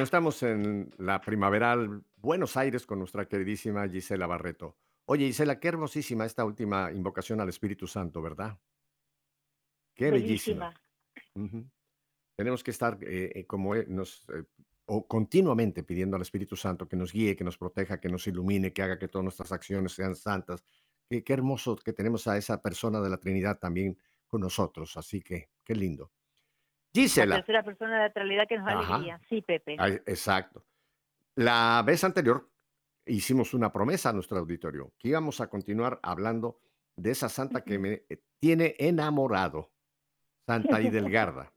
[0.00, 4.78] Bueno, estamos en la primaveral Buenos Aires con nuestra queridísima Gisela Barreto.
[5.04, 8.58] Oye, Gisela, qué hermosísima esta última invocación al Espíritu Santo, ¿verdad?
[9.94, 10.72] Qué bellísima.
[12.34, 14.44] Tenemos que estar eh, eh, como eh, nos, eh,
[14.86, 18.72] o continuamente pidiendo al Espíritu Santo que nos guíe, que nos proteja, que nos ilumine,
[18.72, 20.64] que haga que todas nuestras acciones sean santas.
[21.10, 24.96] Qué hermoso que tenemos a esa persona de la Trinidad también con nosotros.
[24.96, 26.10] Así que, qué lindo.
[26.92, 27.36] La Gisela.
[27.36, 28.94] tercera persona de la realidad que nos da Ajá.
[28.94, 29.20] alegría.
[29.28, 29.76] Sí, Pepe.
[30.06, 30.64] Exacto.
[31.36, 32.50] La vez anterior
[33.06, 36.60] hicimos una promesa a nuestro auditorio, que íbamos a continuar hablando
[36.96, 38.04] de esa santa que me
[38.40, 39.72] tiene enamorado,
[40.46, 41.52] Santa Hidelgarda.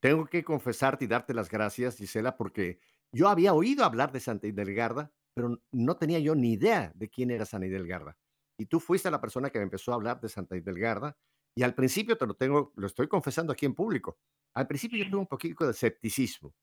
[0.00, 2.78] Tengo que confesarte y darte las gracias, Gisela, porque
[3.12, 7.30] yo había oído hablar de Santa Hidelgarda, pero no tenía yo ni idea de quién
[7.30, 8.16] era Santa Hidelgarda.
[8.56, 11.16] Y tú fuiste la persona que me empezó a hablar de Santa Hidelgarda,
[11.54, 14.18] y al principio te lo tengo, lo estoy confesando aquí en público.
[14.54, 16.54] Al principio yo tuve un poquito de escepticismo.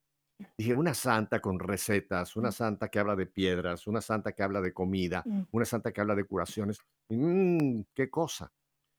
[0.57, 4.59] Dije, una santa con recetas, una santa que habla de piedras, una santa que habla
[4.61, 5.43] de comida, Mm.
[5.51, 6.79] una santa que habla de curaciones.
[7.09, 8.51] Mm, ¡Qué cosa!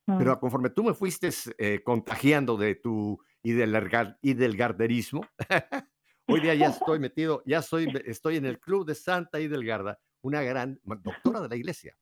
[0.06, 0.18] Mm.
[0.18, 5.26] Pero conforme tú me fuiste eh, contagiando de tu hidelgar- hidelgarderismo,
[6.28, 10.42] hoy día ya estoy metido, ya soy, estoy en el club de Santa Hidelgarda, una
[10.42, 11.98] gran doctora de la iglesia.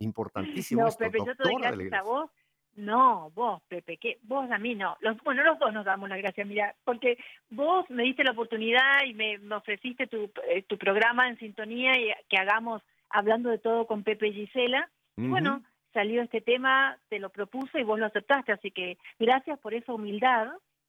[0.00, 2.02] Importantísimo No, esto, Pepe, yo te doctora de la gracias a iglesia.
[2.02, 2.30] vos.
[2.76, 4.96] No, vos, Pepe, que vos a mí no.
[5.00, 7.18] Los, bueno, los dos nos damos las gracias, mira, porque
[7.50, 11.98] vos me diste la oportunidad y me, me ofreciste tu, eh, tu programa en sintonía
[11.98, 14.90] y que hagamos hablando de todo con Pepe y Gisela.
[15.16, 19.72] Bueno, salió este tema, te lo propuse y vos lo aceptaste, así que gracias por
[19.72, 20.48] esa humildad.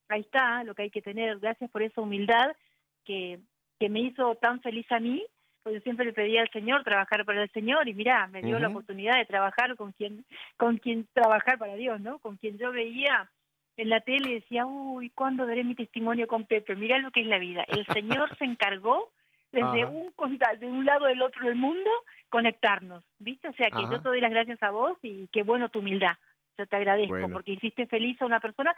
[0.10, 2.56] Ahí está lo que hay que tener, gracias por esa humildad
[3.04, 3.40] que,
[3.80, 5.24] que me hizo tan feliz a mí
[5.66, 8.68] porque siempre le pedía al Señor trabajar para el Señor y mira, me dio la
[8.68, 8.78] Ujú.
[8.78, 10.24] oportunidad de trabajar con quien,
[10.58, 12.20] con quien trabajar para Dios, ¿no?
[12.20, 13.32] Con quien yo veía
[13.76, 16.76] en la tele y decía, uy, ¿cuándo daré mi testimonio con Pepe?
[16.76, 17.64] Mira lo que es la vida.
[17.68, 19.12] El Señor se encargó
[19.52, 19.88] desde Ajá.
[19.88, 20.14] un,
[20.60, 21.90] de un lado del otro del mundo
[22.30, 23.48] conectarnos, ¿viste?
[23.48, 23.90] O sea que Ajá.
[23.90, 26.16] yo te doy las gracias a vos y qué bueno tu humildad.
[26.60, 27.34] Yo te agradezco Bueno.
[27.34, 28.76] porque hiciste feliz a una persona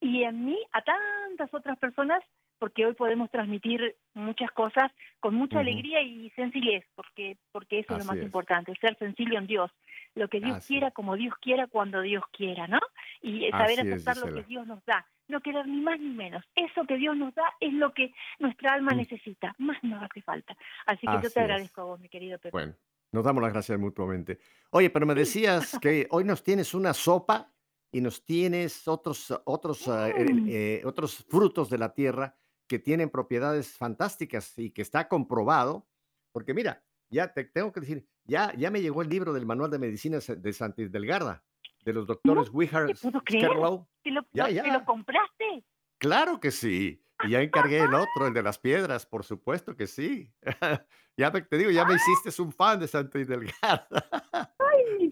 [0.00, 2.24] y en mí a tantas otras personas
[2.60, 5.62] porque hoy podemos transmitir muchas cosas con mucha Ujú.
[5.62, 8.22] alegría y sencillez, porque porque eso es Así lo más es.
[8.22, 9.72] importante, ser sencillo en Dios,
[10.14, 10.94] lo que Dios Así quiera, es.
[10.94, 12.78] como Dios quiera, cuando Dios quiera, ¿no?
[13.22, 14.42] Y eh, saber Así es, aceptar lo que.
[14.44, 16.44] Dios nos da, no querer ni más ni menos.
[16.54, 18.98] Eso que Dios nos da es lo que nuestra alma Mm.
[18.98, 20.56] necesita, más nos hace falta.
[20.86, 21.36] Así que yo te es.
[21.38, 22.50] agradezco a vos, mi querido Pepe.
[22.52, 22.74] Bueno,
[23.12, 24.38] nos damos las gracias mutuamente.
[24.70, 27.52] Oye, pero me decías que hoy nos tienes una sopa
[27.92, 30.46] y nos tienes otros, otros, eh, Mm.
[30.48, 32.36] eh, otros frutos de la tierra
[32.70, 35.88] que tienen propiedades fantásticas y que está comprobado.
[36.30, 39.72] Porque mira, ya te tengo que decir, ya, ya me llegó el libro del Manual
[39.72, 41.42] de Medicina de Santa Delgarda,
[41.84, 43.46] de los doctores Wihar puedo creer.
[43.46, 43.88] Skerlow.
[44.04, 44.62] ¿Te lo, Ya, ya.
[44.62, 45.64] ¿Te lo compraste?
[45.98, 47.04] Claro que sí.
[47.24, 50.32] Y ya encargué el otro, el de las piedras, por supuesto que sí.
[51.16, 54.08] ya me- te digo, ya me hiciste un fan de Santa Delgarda.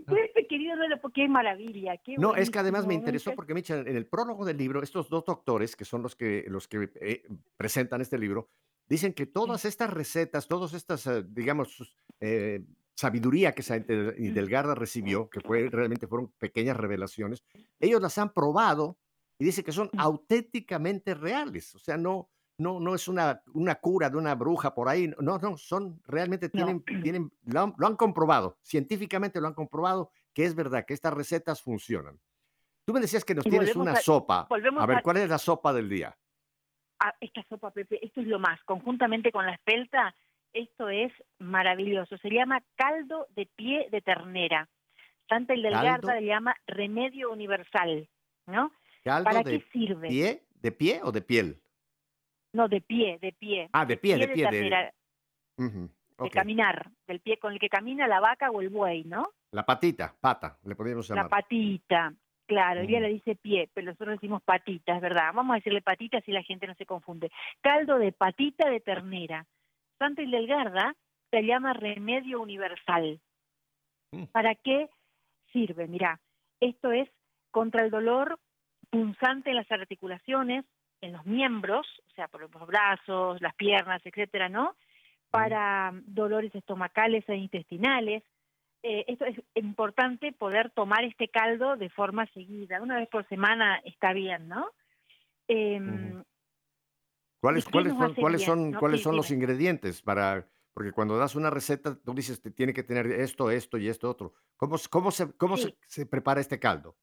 [0.07, 1.97] Pepe, querido, no lo- qué maravilla.
[1.99, 5.09] Qué No, es que además me interesó porque, Micha, en el prólogo del libro, estos
[5.09, 7.23] dos doctores, que son los que, los que eh,
[7.57, 8.49] presentan este libro,
[8.89, 15.29] dicen que todas estas recetas, todas estas, eh, digamos, eh, sabiduría que Santa Delgarda recibió,
[15.31, 17.45] que fue, realmente fueron pequeñas revelaciones,
[17.79, 18.99] ellos las han probado
[19.39, 21.75] y dicen que son auténticamente reales.
[21.75, 25.09] O sea, no, no, no es una, una cura de una bruja por ahí.
[25.21, 26.51] No, no, son realmente No.
[26.53, 30.95] tienen, tienen, lo han, lo han comprobado, científicamente lo han comprobado que es verdad que
[30.95, 32.19] estas recetas funcionan.
[32.85, 34.47] Tú me decías que nos Y tienes una a- sopa.
[34.49, 36.17] volvemos A ver, a- ¿cuál es la sopa del día?
[37.01, 38.61] Ah, esta sopa, Pepe, esto es lo más.
[38.65, 40.15] Conjuntamente con la espelta,
[40.53, 42.17] esto es maravilloso.
[42.19, 44.69] Se llama caldo de pie de ternera.
[45.29, 48.09] Santa Hildegarda le llama remedio universal,
[48.47, 48.73] ¿no?
[49.05, 50.09] ¿Caldo ¿Para de qué sirve?
[50.09, 50.45] pie?
[50.55, 51.61] ¿De pie o de piel?
[52.59, 53.69] No, de pie, de pie.
[53.73, 54.51] Ah, de pie, de pie.
[54.51, 54.91] De,
[56.19, 59.29] de caminar, del pie con el que camina la vaca o el buey, ¿no?
[59.53, 61.27] La patita, pata, le podríamos llamar.
[61.27, 62.13] La patita.
[62.49, 65.31] Claro, ella le dice pie, pero nosotros decimos patitas, ¿verdad?
[65.33, 67.31] Vamos a decirle patitas y la gente no se confunde.
[67.61, 69.47] Caldo de patita de ternera.
[69.97, 70.97] Santa Hildegarda
[71.31, 73.21] se llama remedio universal.
[74.11, 74.25] Mm.
[74.33, 74.91] ¿Para qué
[75.53, 75.87] sirve?
[75.87, 76.21] Mirá,
[76.59, 77.09] esto es
[77.53, 78.41] contra el dolor
[78.91, 80.65] punzante en las articulaciones,
[81.01, 84.77] en los miembros, o sea, por los brazos, las piernas, etcétera, ¿no?
[85.31, 88.23] Para dolores estomacales e intestinales.
[88.83, 92.81] Eh, esto es importante poder tomar este caldo de forma seguida.
[92.81, 94.71] Una vez por semana está bien, ¿no?
[95.49, 96.23] Em.
[97.41, 98.81] ¿Cuáles, ¿Y qué cuáles, nos son, hace cuáles bien, son, no?
[98.81, 102.73] cuáles Sí, son los ingredientes para, porque cuando das una receta, tú dices que tiene
[102.73, 104.35] que tener esto, esto y esto otro.
[104.57, 105.79] ¿Cómo, s- cómo, se, cómo se, Sí.
[105.87, 106.97] se prepara este caldo?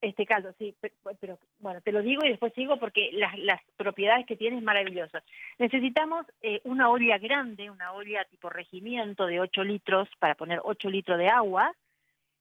[0.00, 3.60] Este caldo, sí, pe- pero, bueno, te lo digo y después sigo porque las, las
[3.76, 5.24] propiedades que tiene es maravillosas.
[5.58, 10.88] Necesitamos eh, una olla grande, una olla tipo regimiento de 8 litros para poner 8
[10.88, 11.74] litros de agua.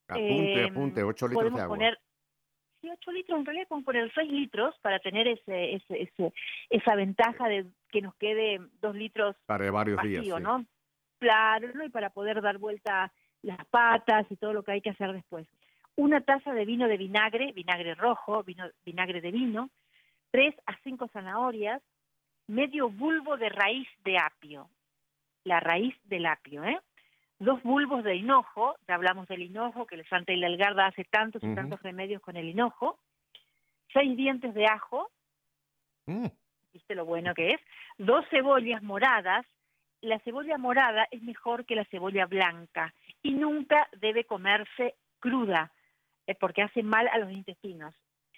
[0.07, 1.75] Apunte, Eh, apunte, 8 litros de agua.
[1.75, 1.99] poner,
[2.79, 6.33] sí, 8 litros, en realidad podemos poner 6 litros para tener ese, ese, ese-
[6.69, 10.23] esa ventaja de que nos quede 2 litros Para varios días.
[10.25, 10.31] sí.
[10.43, 10.63] ¿no?
[11.17, 11.83] Claro, ¿no?
[11.83, 15.47] Y para poder dar vuelta las patas y todo lo que hay que hacer después.
[15.97, 19.69] Una taza de vino de vinagre, vinagre rojo, vino, vinagre de vino,
[20.31, 21.81] tres a cinco zanahorias,
[22.47, 24.69] medio bulbo de raíz de apio,
[25.43, 26.79] la raíz del apio, ¿eh?
[27.39, 31.03] Dos bulbos de hinojo, ya hablamos del hinojo, que el Santa y la Algarda hace
[31.03, 32.97] tantos y tantos remedios con el hinojo,
[33.93, 35.11] seis dientes de ajo,
[36.07, 36.27] Mm,
[36.73, 37.61] viste lo bueno que es,
[37.97, 39.45] dos cebollas moradas.
[40.01, 45.71] La cebolla morada es mejor que la cebolla blanca y nunca debe comerse cruda
[46.35, 47.93] porque hace mal a los intestinos.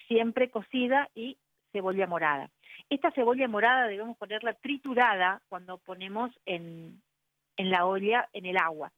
[0.07, 1.37] Siempre cocida y
[1.71, 2.49] cebolla morada.
[2.89, 7.01] Esta cebolla morada debemos ponerla triturada cuando ponemos en,
[7.57, 8.91] en la olla, en el agua.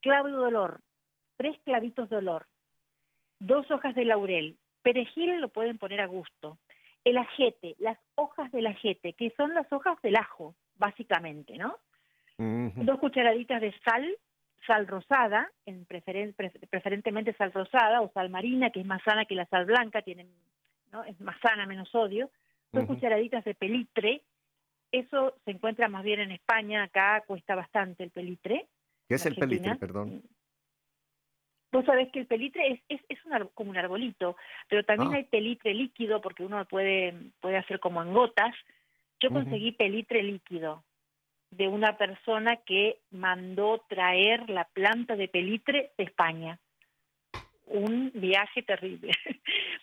[0.00, 0.80] Clavo de olor,
[1.36, 2.46] tres clavitos de olor,
[3.38, 6.58] dos hojas de laurel, perejil lo pueden poner a gusto,
[7.04, 11.76] el ajete, las hojas del ajete, que son las hojas del ajo, básicamente, ¿no?
[12.36, 14.16] Dos cucharaditas de sal,
[14.66, 19.24] sal rosada, en preferen- pre- preferentemente sal rosada o sal marina, que es más sana
[19.24, 20.28] que la sal blanca, tienen,
[20.92, 21.04] ¿no?
[21.04, 22.30] es más sana, menos sodio.
[22.72, 24.22] Dos cucharaditas de pelitre,
[24.90, 28.66] eso se encuentra más bien en España, acá cuesta bastante el pelitre.
[29.08, 30.22] ¿Qué es el pelitre, perdón?
[31.72, 34.36] Vos sabés que el pelitre es, es, es un ar- como un arbolito,
[34.68, 35.16] pero también Ah.
[35.16, 38.54] hay pelitre líquido porque uno puede, puede hacer como en gotas.
[39.20, 40.84] Yo conseguí pelitre líquido
[41.56, 46.58] de una persona que mandó traer la planta de pelitre de España.
[47.66, 49.12] Un viaje terrible.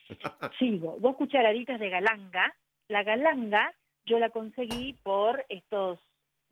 [0.60, 2.54] Sigo, dos cucharaditas de galanga.
[2.88, 3.74] La galanga
[4.06, 6.00] yo la conseguí por estos,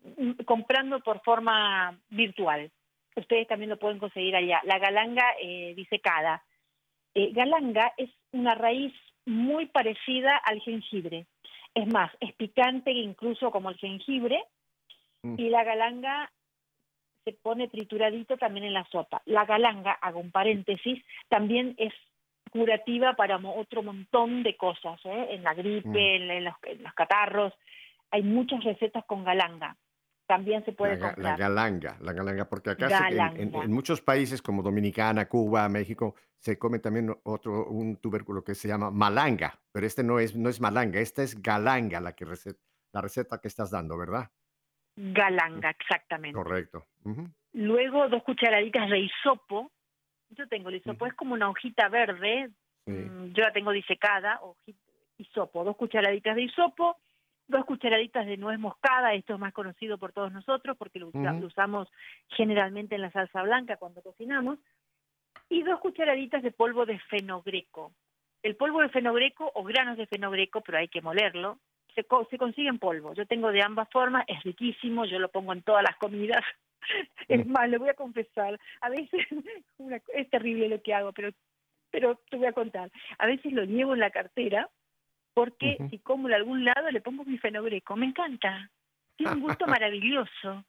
[0.04, 2.72] mm, comprando por forma virtual
[3.20, 4.62] ustedes también lo pueden conseguir allá.
[4.64, 6.44] La galanga eh, disecada.
[7.14, 8.94] Eh, galanga es una raíz
[9.26, 11.28] muy parecida al jengibre.
[11.74, 14.44] Es más, es picante incluso como el jengibre.
[15.24, 15.36] Mm.
[15.40, 16.32] Y la galanga
[17.26, 19.22] se pone trituradito también en la sopa.
[19.26, 21.94] La galanga, hago un paréntesis, también es
[22.52, 25.28] curativa para otro montón de cosas, ¿eh?
[25.32, 25.96] en la gripe, Mm.
[25.98, 27.54] en, en los, en los catarros.
[28.12, 29.76] Hay muchas recetas con galanga.
[30.26, 31.38] También se puede La, ga- la comprar.
[31.40, 33.64] galanga, la galanga, porque acá se- en- Galanga.
[33.64, 38.68] en muchos países como Dominicana, Cuba, México, se come también otro, un tubérculo que se
[38.68, 42.60] llama malanga, pero este no es, no es malanga, esta es galanga la, que receta,
[42.94, 44.30] la receta que estás dando, ¿verdad?
[45.02, 46.35] Galanga, exactamente.
[46.35, 46.85] Correcto.
[47.54, 49.71] Luego dos cucharaditas de hisopo.
[50.31, 52.50] Yo tengo el hisopo, es como una hojita verde.
[52.85, 52.91] Sí.
[52.91, 54.79] mm, Yo la tengo disecada, hojita,
[55.17, 55.63] hisopo.
[55.63, 56.97] Dos cucharaditas de hisopo,
[57.47, 61.47] dos cucharaditas de nuez moscada, esto es más conocido por todos nosotros porque lo, lo
[61.47, 61.87] usamos
[62.27, 64.60] generalmente en la salsa blanca cuando cocinamos.
[65.47, 67.93] Y dos cucharaditas de polvo de fenogreco.
[68.43, 71.58] El polvo de fenogreco o granos de fenogreco, pero hay que molerlo,
[71.96, 73.13] se, co- se consigue en polvo.
[73.13, 76.44] Yo tengo de ambas formas, es riquísimo, yo lo pongo en todas las comidas.
[77.27, 77.52] Es Mm.
[77.52, 79.25] más, le voy a confesar, a veces
[79.77, 81.31] una- es terrible lo que hago, pero
[81.92, 82.92] pero te voy a contar.
[83.17, 84.69] A veces lo llevo en la cartera
[85.33, 87.96] porque si como en algún lado le pongo mi fenogreco.
[87.96, 88.69] Me encanta.
[89.17, 90.63] Tiene un gusto maravilloso.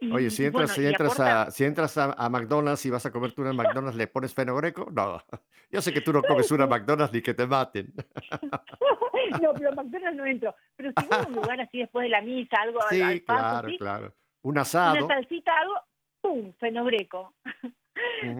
[0.00, 2.86] Y- Oye, si entras, bueno, si y entras, aporta- a, si entras a, a McDonald's
[2.86, 4.88] y vas a comer tú en McDonald's, ¿le pones fenogreco?
[4.92, 5.20] No.
[5.70, 7.92] Yo sé que tú no comes una McDonald's ni que te maten.
[9.42, 10.54] no, pero a McDonald's no entro.
[10.76, 13.20] Pero si voy a un lugar así después de la misa, algo al- Sí, al
[13.22, 13.78] paso, claro, ¿sí?
[13.78, 14.14] claro.
[14.42, 15.06] Un una asado.
[15.08, 15.74] salsita, algo,
[16.20, 16.52] ¡pum!
[16.60, 17.34] Fenogreco.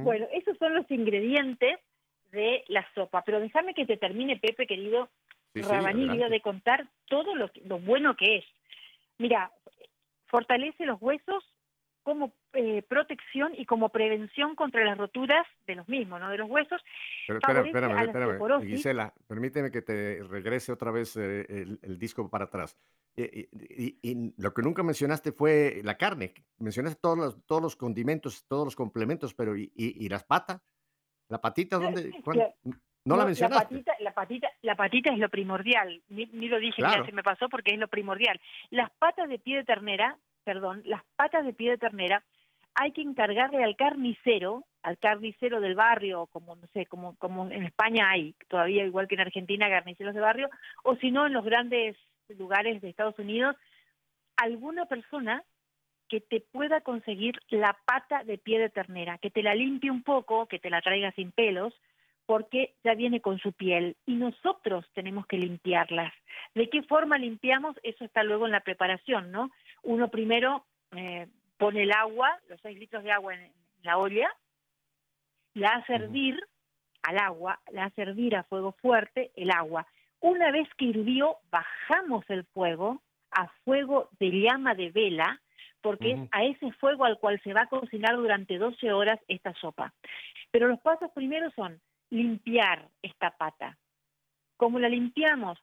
[0.05, 1.79] Bueno, esos son los ingredientes
[2.31, 3.23] de la sopa.
[3.27, 5.09] Pero déjame que te termine, Pepe, querido
[5.55, 8.45] Sí, de contar todo lo, que- lo bueno que es.
[9.19, 9.51] Mira,
[10.29, 11.45] fortalece los huesos,
[12.03, 16.31] como eh, protección y como prevención contra las roturas de los mismos, ¿no?
[16.31, 16.81] De los huesos.
[17.27, 18.39] Pero espérame, espérame, espérame.
[18.77, 22.79] Gisela, permíteme que te regrese otra vez eh, el, el disco para atrás.
[23.17, 26.33] Eh, y, y- y lo que nunca mencionaste fue la carne.
[26.59, 30.63] Mencionaste todos los, todos los condimentos, todos los complementos, pero ¿y, y, y las patas?
[31.29, 32.11] ¿La patita dónde?
[32.25, 32.39] cuán-
[33.09, 33.65] No la La mencionaste.
[33.65, 36.03] patita, la, patita, la patita es lo primordial.
[36.09, 36.97] Ni, ni lo dije, Claro.
[36.97, 38.41] mira, se me pasó porque es lo primordial.
[38.71, 42.23] Las patas de pie de ternera, perdón, las patas de pie de ternera,
[42.75, 47.65] hay que encargarle al carnicero, al carnicero del barrio, como no sé, como, como en
[47.65, 50.49] España hay todavía, igual que en Argentina, carniceros de barrio,
[50.85, 51.97] o si no, en los grandes
[52.39, 53.57] lugares de Estados Unidos,
[54.37, 55.43] alguna persona
[56.09, 60.03] que te pueda conseguir la pata de pie de ternera, que te la limpie un
[60.03, 61.75] poco, que te la traiga sin pelos,
[62.29, 66.13] porque ya viene con su piel y nosotros tenemos que limpiarlas.
[66.55, 67.75] ¿De qué forma limpiamos?
[67.83, 69.51] Eso está luego en la preparación, ¿no?
[69.83, 71.27] Uno primero eh,
[71.57, 73.51] pone el agua, los 6 litros de agua en,
[73.83, 74.29] la olla,
[75.55, 76.39] la hace hervir
[77.03, 79.87] al agua, la hace hervir a fuego fuerte el agua.
[80.21, 83.01] Una vez que hirvió, bajamos el fuego
[83.31, 85.41] a fuego de llama de vela,
[85.81, 89.55] porque es a ese fuego al cual se va a cocinar durante 12 horas esta
[89.55, 89.95] sopa.
[90.51, 91.81] Pero los pasos primeros son
[92.11, 93.77] limpiar esta pata.
[94.57, 95.59] ¿Cómo la limpiamos?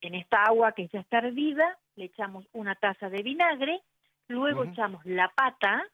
[0.00, 3.82] En esta agua que ya está hervida, le echamos una taza de vinagre,
[4.28, 5.84] luego echamos la pata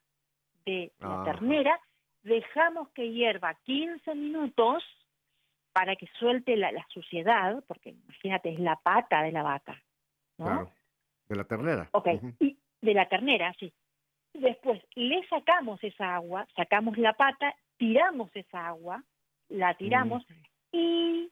[0.65, 1.81] de la ternera,
[2.23, 4.85] dejamos que hierva 15 minutos
[5.73, 9.83] para que suelte la, la suciedad, porque imagínate, es la pata de la vaca,
[10.39, 10.45] ¿no?
[10.45, 10.73] Claro.
[11.29, 11.89] De la ternera.
[11.93, 12.09] Ok,
[12.41, 13.73] y de la ternera, sí.
[14.35, 19.03] Después le sacamos esa agua, sacamos la pata, tiramos esa agua,
[19.53, 20.25] la tiramos
[20.73, 21.31] y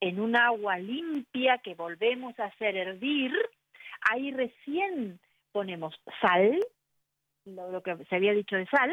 [0.00, 3.32] en un agua limpia que volvemos a hacer hervir,
[4.10, 5.18] ahí recién
[5.52, 6.58] ponemos sal,
[7.46, 8.92] lo, lo que se había dicho de sal,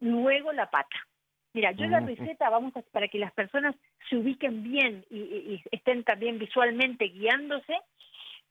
[0.00, 0.96] luego la pata.
[1.54, 2.08] Mira, yo la Ujú.
[2.08, 3.74] receta, vamos a, para que las personas
[4.08, 7.74] se ubiquen bien y, y- y estén también visualmente guiándose,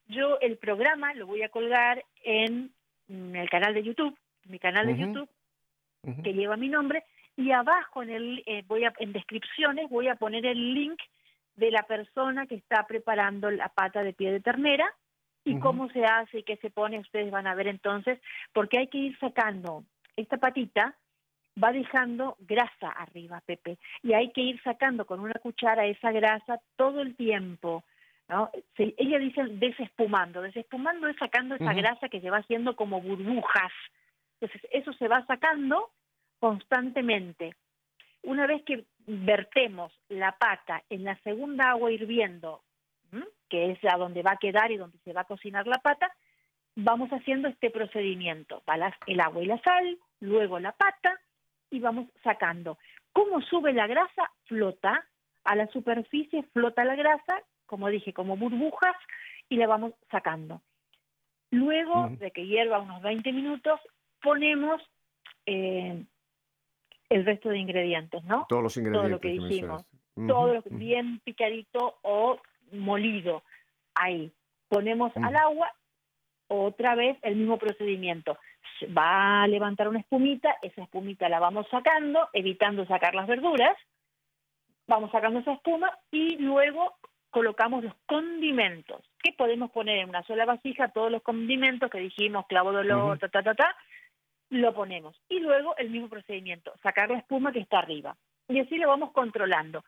[0.06, 2.72] yo el programa lo voy a colgar en,
[3.08, 4.16] mm, el canal de YouTube,
[4.46, 4.96] mi canal de.
[4.98, 5.28] YouTube,
[6.24, 7.04] que lleva mi nombre,
[7.36, 11.00] y abajo en el eh, voy a, en descripciones voy a poner el link
[11.56, 14.86] de la persona que está preparando la pata de pie de ternera
[15.44, 18.20] y cómo se hace y qué se pone, ustedes van a ver entonces,
[18.52, 19.84] porque hay que ir sacando
[20.16, 20.94] esta patita
[21.62, 26.60] va dejando grasa arriba, Pepe, y hay que ir sacando con una cuchara esa grasa
[26.76, 27.84] todo el tiempo.
[28.28, 28.50] ¿no?
[28.76, 33.72] Se- ella dice desespumando, desespumando es sacando esa grasa que se va haciendo como burbujas.
[34.40, 35.90] Entonces, eso se va sacando
[36.42, 37.54] constantemente.
[38.24, 42.64] Una vez que vertemos la pata en la segunda agua hirviendo,
[43.12, 43.24] ¿m?
[43.48, 46.12] que es a donde va a quedar y donde se va a cocinar la pata,
[46.74, 48.60] vamos haciendo este procedimiento.
[48.68, 51.16] Va el agua y la sal, luego la pata
[51.70, 52.76] y vamos sacando.
[53.12, 54.32] ¿Cómo sube la grasa?
[54.46, 55.06] Flota.
[55.44, 58.96] A la superficie flota la grasa, como dije, como burbujas
[59.48, 60.60] y la vamos sacando.
[61.52, 63.78] Luego de que hierva unos 20 minutos,
[64.20, 64.82] ponemos
[65.46, 66.04] eh,
[67.12, 68.46] el resto de ingredientes, ¿no?
[68.48, 69.84] Todos los Todo ingredientes lo que dijimos.
[70.14, 72.38] Todo lo que bien picadito o
[72.72, 73.42] molido.
[73.94, 74.32] Ahí.
[74.68, 75.70] Ponemos al agua
[76.48, 78.38] otra vez el mismo procedimiento.
[78.96, 83.76] Va a levantar una espumita, esa espumita la vamos sacando, evitando sacar las verduras.
[84.86, 86.94] Vamos sacando esa espuma y luego
[87.30, 89.00] colocamos los condimentos.
[89.22, 90.88] que podemos poner en una sola vasija?
[90.88, 93.76] Todos los condimentos que dijimos, clavo de olor, ta, ta, ta, ta,
[94.52, 95.18] lo ponemos.
[95.28, 98.16] Y luego el mismo procedimiento, sacar la espuma que está arriba.
[98.48, 99.82] Y así lo vamos controlando.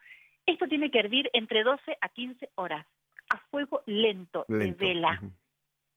[0.46, 2.86] Esto tiene que hervir entre 12 a 15 horas,
[3.30, 5.20] a fuego lento, Lento, de vela.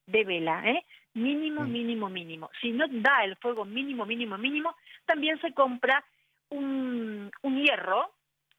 [0.06, 0.84] De vela, ¿eh?
[1.14, 2.50] Mínimo, mínimo, mínimo.
[2.60, 6.04] Si no da el fuego mínimo, mínimo, mínimo, también se compra
[6.50, 8.12] un, un hierro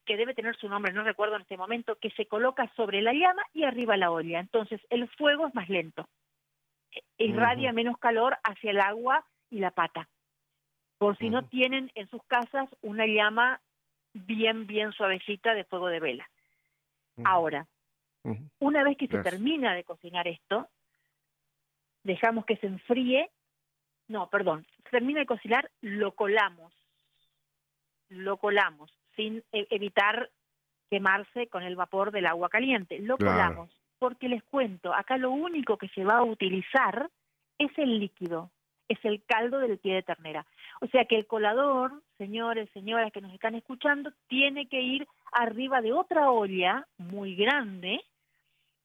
[0.05, 3.13] que debe tener su nombre, no recuerdo en este momento, que se coloca sobre la
[3.13, 4.39] llama y arriba la olla.
[4.39, 6.07] Entonces el fuego es más lento.
[6.91, 10.07] E- Irradia menos calor hacia el agua y la pata.
[10.97, 13.61] Por si no tienen en sus casas una llama
[14.13, 16.29] bien, bien suavecita de fuego de vela.
[17.23, 17.67] Ahora,
[18.59, 20.67] una vez que se termina de cocinar esto,
[22.03, 23.29] dejamos que se enfríe.
[24.07, 26.73] No, perdón, se termina de cocinar, lo colamos.
[28.09, 30.31] Lo colamos, sin e- evitar
[30.89, 32.99] quemarse con el vapor del agua caliente.
[32.99, 33.33] Lo Claro.
[33.33, 37.09] colamos, porque les cuento, acá lo único que se va a utilizar
[37.59, 38.49] es el líquido,
[38.89, 40.45] es el caldo del pie de ternera.
[40.81, 45.79] O sea que el colador, señores, señoras que nos están escuchando, tiene que ir arriba
[45.81, 48.01] de otra olla muy grande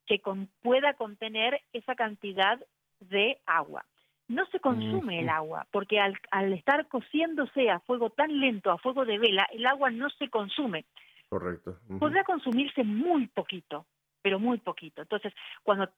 [0.06, 2.60] que con- pueda contener esa cantidad
[3.00, 3.84] de agua.
[4.28, 8.78] no se consume el agua, porque al, al estar cociéndose a fuego tan lento, a
[8.78, 10.86] fuego de vela, el agua no se consume.
[11.28, 11.78] Correcto.
[11.98, 13.84] Podrá consumirse muy poquito,
[14.22, 15.02] pero muy poquito.
[15.02, 15.90] Entonces, cuando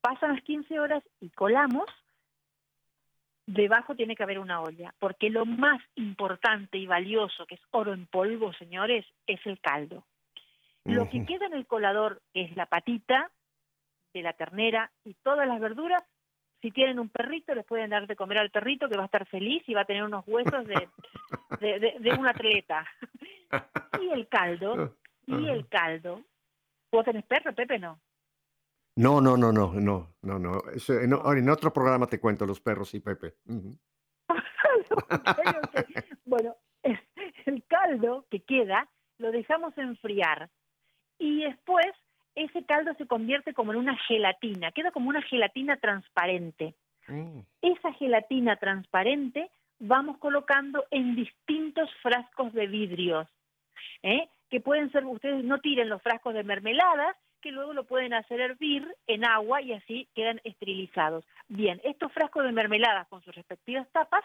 [0.00, 1.84] pasan las 15 horas y colamos,
[3.46, 7.94] debajo tiene que haber una olla, porque lo más importante y valioso, que es oro
[7.94, 10.04] en polvo, señores, es el caldo.
[10.84, 13.30] Lo que queda en el colador, es la patita
[14.14, 16.02] de la ternera y todas las verduras,
[16.62, 19.26] si tienen un perrito, les pueden dar de comer al perrito que va a estar
[19.26, 20.88] feliz y va a tener unos huesos de,
[22.00, 22.86] de, un atleta.
[24.00, 26.22] y el caldo, y el caldo.
[26.90, 27.78] ¿Vos tenés perro, Pepe?
[27.78, 28.00] No.
[28.96, 30.62] No, no, no, no, no, no, no.
[30.88, 33.34] en, otro programa te cuento los perros y Pepe.
[36.24, 36.56] Bueno,
[37.46, 38.88] el caldo que queda
[39.18, 40.50] lo dejamos enfriar
[41.18, 41.86] y después
[42.34, 46.74] ese caldo se convierte como en una gelatina, queda como una gelatina transparente.
[47.08, 47.40] Mm.
[47.62, 53.28] Esa gelatina transparente vamos colocando en distintos frascos de vidrios,
[54.02, 54.28] ¿eh?
[54.50, 57.16] que pueden ser, ustedes no tiren los frascos de mermeladas,
[57.46, 61.24] que luego lo pueden hacer hervir en agua y así quedan esterilizados.
[61.46, 64.24] Bien, estos frascos de mermeladas con sus respectivas tapas,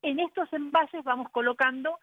[0.00, 1.98] en estos envases vamos colocando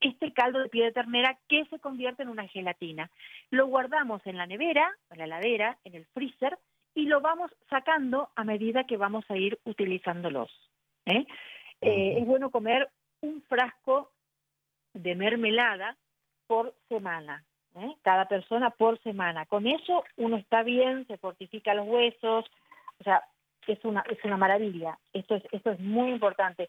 [0.00, 3.10] este caldo de pie de ternera que se convierte en una gelatina.
[3.50, 6.58] Lo guardamos en la nevera, en la heladera, en el freezer
[6.94, 10.50] y lo vamos sacando a medida que vamos a ir utilizándolos.
[11.04, 11.26] ¿eh?
[11.82, 12.88] Eh, es bueno comer
[13.20, 14.12] un frasco
[14.94, 15.94] de mermelada
[16.46, 17.44] por semana,
[17.76, 17.94] ¿eh?
[18.02, 19.46] cada persona por semana.
[19.46, 22.44] Con eso uno está bien, se fortifica los huesos,
[22.98, 23.22] o sea,
[23.66, 24.98] es una, es una maravilla.
[25.12, 26.68] Esto es, esto es muy importante.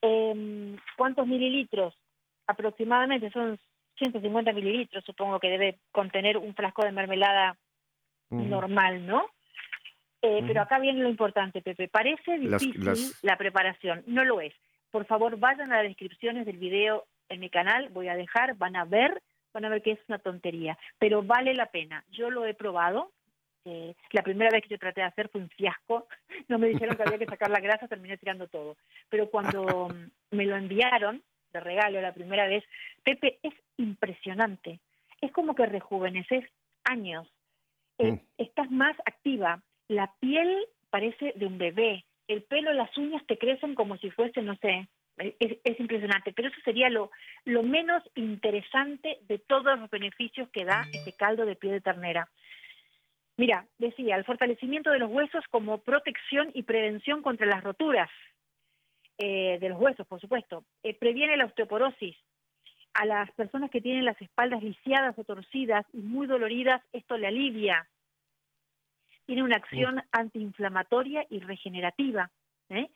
[0.00, 1.94] Em, ¿Cuántos mililitros?
[2.46, 3.58] aproximadamente son
[3.98, 7.56] 150 mililitros, supongo que debe contener un frasco de mermelada
[8.30, 9.26] normal, ¿no?
[10.22, 11.88] Eh, pero acá viene lo importante, Pepe.
[11.88, 14.54] Parece difícil la preparación, no lo es.
[14.90, 18.76] Por favor, vayan a las descripciones del video en mi canal, voy a dejar, van
[18.76, 19.22] a ver,
[19.52, 22.04] van a ver que es una tontería, pero vale la pena.
[22.10, 23.12] Yo lo he probado.
[23.64, 26.08] Eh, la primera vez que yo traté de hacer fue un fiasco.
[26.48, 28.76] No me dijeron que había que sacar la grasa, terminé tirando todo.
[29.08, 29.88] Pero cuando
[30.30, 31.22] me lo enviaron,
[31.52, 32.64] de regalo la primera vez,
[33.04, 34.80] Pepe, es impresionante.
[35.20, 36.44] Es como que rejuveneces
[36.84, 37.28] años.
[37.98, 38.20] Eh, mm.
[38.38, 39.62] Estás más activa.
[39.88, 42.04] La piel parece de un bebé.
[42.26, 44.88] El pelo, las uñas te crecen como si fuese, no sé,
[45.18, 46.32] es, impresionante.
[46.32, 47.10] Pero eso sería lo,
[47.44, 52.28] lo menos interesante de todos los beneficios que da este caldo de pie de ternera.
[53.36, 58.10] Mira, decía, el fortalecimiento de los huesos como protección y prevención contra las roturas.
[59.18, 60.64] Eh, de los huesos, por supuesto.
[60.82, 62.16] Eh, previene la osteoporosis.
[62.94, 67.26] A las personas que tienen las espaldas lisiadas o torcidas y muy doloridas, esto le
[67.26, 67.88] alivia.
[69.24, 72.30] Tiene una acción antiinflamatoria y regenerativa.
[72.68, 72.90] ¿eh?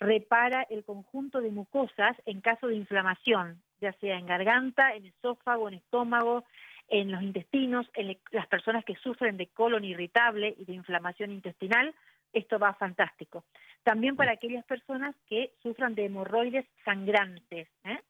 [0.00, 5.68] Repara el conjunto de mucosas en caso de inflamación, ya sea en garganta, en esófago,
[5.68, 6.44] en estómago,
[6.88, 11.94] en los intestinos, en las personas que sufren de colon irritable y de inflamación intestinal,
[12.32, 13.44] esto va fantástico.
[13.82, 18.00] También para aquellas personas que sufran de hemorroides sangrantes, ¿eh?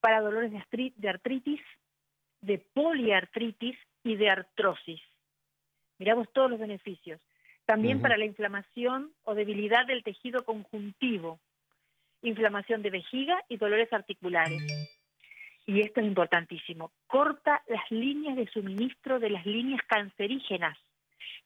[0.00, 1.60] para dolores de artritis,
[2.40, 5.00] de poliartritis y de artrosis.
[5.98, 7.20] Miramos todos los beneficios.
[7.66, 11.40] También para la inflamación o debilidad del tejido conjuntivo,
[12.22, 14.62] inflamación de vejiga y dolores articulares.
[15.66, 20.76] Y esto es importantísimo, corta las líneas de suministro de las líneas cancerígenas,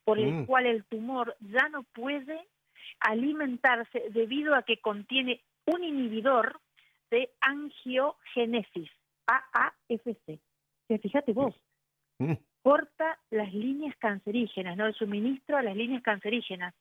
[0.05, 0.47] por el mm.
[0.47, 2.41] cual el tumor ya no puede
[2.99, 6.61] alimentarse debido a que contiene un inhibidor
[7.11, 8.91] de angiogénesis,
[9.27, 10.41] AAFC.
[11.01, 11.55] Fíjate vos,
[12.19, 12.33] mm.
[12.63, 14.87] Corta las líneas cancerígenas, ¿no?
[14.87, 16.75] El suministro a las líneas cancerígenas.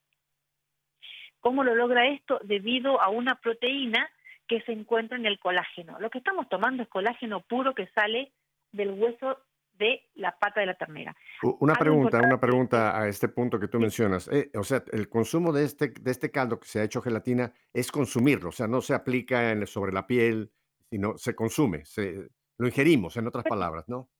[1.40, 2.40] ¿Cómo lo logra esto?
[2.42, 4.08] Debido a una proteína
[4.46, 5.98] que se encuentra en el colágeno.
[6.00, 8.32] Lo que estamos tomando es colágeno puro que sale
[8.72, 9.38] del hueso
[9.78, 11.16] de la pata de la ternera.
[11.60, 14.28] Una pregunta, una pregunta a este punto que tú mencionas.
[14.28, 17.52] Eh, o sea, el consumo de este, de este caldo que se ha hecho gelatina
[17.72, 20.50] es consumirlo, o sea, no se aplica sobre la piel,
[20.90, 24.10] sino se consume, se, lo ingerimos, en otras palabras, ¿no?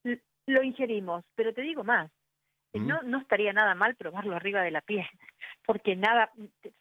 [0.49, 2.11] Lo ingerimos, pero te digo más,
[2.73, 5.07] eh, no, no estaría nada mal probarlo arriba de la piel,
[5.67, 6.33] porque nada,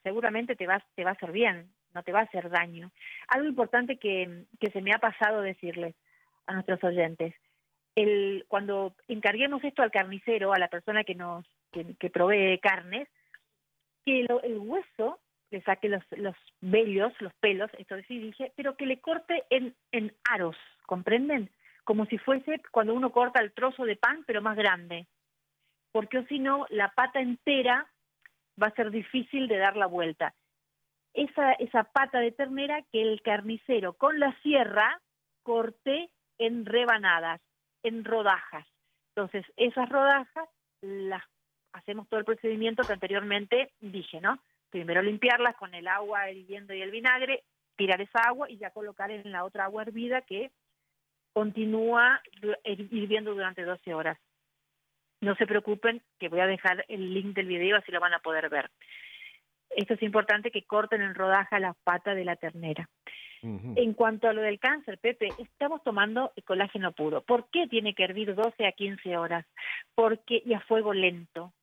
[0.04, 2.92] seguramente te va, te va a hacer bien, no te va a hacer daño.
[3.28, 5.96] Algo importante que, que se me ha pasado decirles
[6.46, 7.36] a nuestros oyentes,
[7.96, 13.10] el, cuando encarguemos esto al carnicero, a la persona que nos que, provee carnes,
[14.06, 15.20] que el hueso
[15.52, 19.76] le saque los, los vellos, los pelos, esto sí dije, pero que le corte en,
[19.92, 20.56] en aros,
[20.86, 21.50] ¿comprenden?
[21.88, 25.08] Como si fuese cuando uno corta el trozo de pan, pero más grande.
[25.94, 27.88] Porque si no, la pata entera
[28.62, 30.36] va a ser difícil de dar la vuelta.
[31.14, 35.02] esa, esa pata de ternera que el carnicero con la sierra
[35.44, 37.40] corte en rebanadas,
[37.84, 38.68] en rodajas.
[39.16, 40.50] Entonces, esas rodajas
[40.82, 41.24] las
[41.72, 44.40] hacemos todo el procedimiento que anteriormente dije, ¿no?
[44.70, 47.46] Primero limpiarlas con el agua hirviendo y el vinagre,
[47.78, 50.52] tirar esa agua y ya colocar en la otra agua hervida que
[51.38, 52.20] continúa
[52.64, 54.18] hirviendo durante 12 horas.
[55.22, 58.22] No se preocupen, que voy a dejar el link del video, así lo van a
[58.22, 58.72] poder ver.
[59.70, 62.90] Esto es importante que corten en rodaja la pata de la ternera.
[63.44, 67.22] En cuanto a lo del cáncer, Pepe, estamos tomando colágeno puro.
[67.22, 69.46] ¿Por qué tiene que hervir 12 a 15 horas?
[69.94, 71.54] Porque y a fuego lento.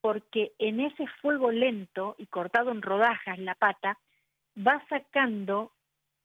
[0.00, 3.98] Porque en ese fuego lento y cortado en rodajas la pata
[4.58, 5.70] va sacando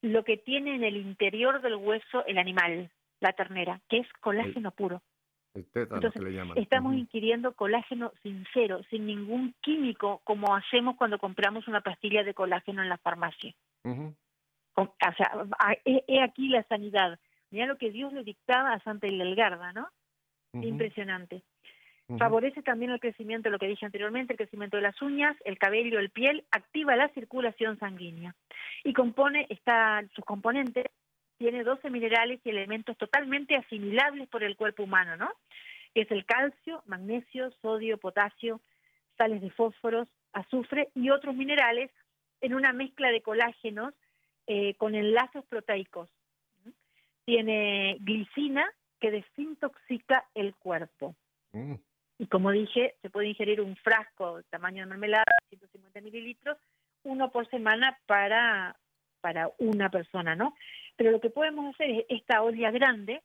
[0.01, 2.89] lo que tiene en el interior del hueso el animal,
[3.19, 5.01] la ternera, que es colágeno puro.
[5.53, 6.57] Entonces, le llaman.
[6.57, 12.83] estamos inquiriendo colágeno sincero, sin ningún químico, como hacemos cuando compramos una pastilla de colágeno
[12.83, 13.53] en la farmacia.
[13.83, 15.31] o sea,
[15.83, 17.19] he, aquí la sanidad.
[17.49, 19.87] Mira lo que Dios le dictaba a Santa Hildegarda, ¿no?
[20.53, 21.43] Impresionante.
[22.17, 25.99] Favorece también el crecimiento, lo que dije anteriormente, el crecimiento de las uñas, el cabello,
[25.99, 28.33] el piel, activa la circulación sanguínea
[28.85, 30.85] y compone, está, sus componentes
[31.37, 35.29] tiene 12 minerales y elementos totalmente asimilables por el cuerpo humano, ¿no?
[35.93, 38.61] Que es el calcio, magnesio, sodio, potasio,
[39.17, 41.91] sales de fósforos, azufre y otros minerales
[42.41, 43.93] en una mezcla de colágenos
[44.47, 46.09] eh, con enlaces proteicos.
[47.25, 48.65] Tiene glicina
[48.99, 51.15] que desintoxica el cuerpo.
[51.51, 51.75] Mm.
[52.19, 56.57] Y como dije, se puede ingerir un frasco tamaño de mermelada, 150 mililitros,
[57.03, 58.75] uno por semana para,
[59.21, 60.55] para una persona, ¿no?
[60.95, 63.21] Pero lo que podemos hacer es esta olla grande,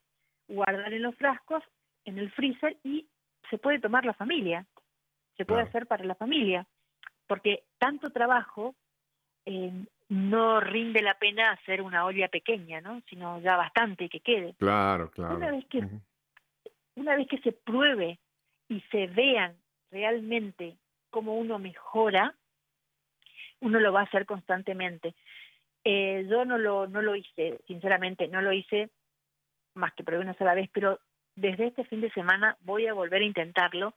[0.47, 1.62] guardar en los frascos,
[2.05, 3.07] en el freezer y
[3.49, 4.66] se puede tomar la familia,
[5.36, 6.66] se puede hacer para la familia,
[7.26, 8.74] porque tanto trabajo
[9.47, 9.72] eh,
[10.09, 13.03] no rinde la pena hacer una olla pequeña, ¿no?
[13.09, 14.55] Sino ya bastante que quede.
[14.59, 15.36] Claro, claro.
[15.36, 15.82] Una vez que,
[16.97, 18.18] una vez que se pruebe
[18.72, 19.54] y se vean
[19.90, 20.76] realmente
[21.10, 22.34] cómo uno mejora,
[23.60, 25.14] uno lo va a hacer constantemente.
[25.84, 28.88] Eh, yo no lo, no lo hice, sinceramente, no lo hice
[29.74, 30.98] más que por una sola vez, pero
[31.34, 33.94] desde este fin de semana voy a volver a intentarlo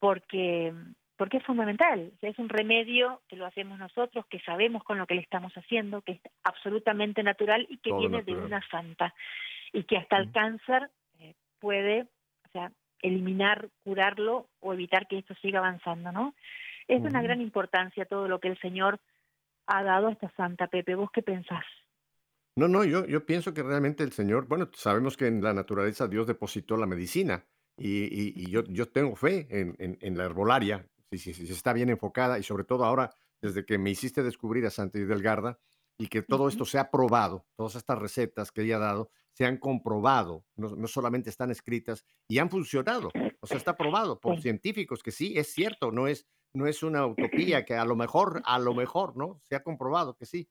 [0.00, 0.72] porque
[1.16, 5.16] porque es fundamental, es un remedio que lo hacemos nosotros, que sabemos con lo que
[5.16, 9.12] le estamos haciendo, que es absolutamente natural y que viene de una santa
[9.72, 10.88] y que hasta el cáncer
[11.18, 12.70] eh, puede, o sea,
[13.02, 16.34] eliminar, curarlo o evitar que esto siga avanzando, ¿no?
[16.86, 18.98] Es de una gran importancia todo lo que el Señor
[19.66, 20.94] ha dado a esta santa, Pepe.
[20.94, 21.64] ¿Vos qué pensás?
[22.56, 26.08] No, no, yo, yo pienso que realmente el Señor, bueno, sabemos que en la naturaleza
[26.08, 27.44] Dios depositó la medicina
[27.76, 31.90] y, y, yo, yo tengo fe en, en, la herbolaria, si, si, si, está bien
[31.90, 35.60] enfocada y sobre todo ahora, desde que me hiciste descubrir a Santa Delgarda
[35.98, 39.46] y que todo esto se ha probado, todas estas recetas que ella ha dado, se
[39.46, 44.42] han comprobado, no, no, solamente están escritas y han funcionado, o sea, está probado por
[44.42, 48.42] científicos que sí, es cierto, no es, no es una utopía, que a lo mejor,
[48.44, 49.40] a lo mejor, ¿no?
[49.44, 50.48] Se ha comprobado que sí.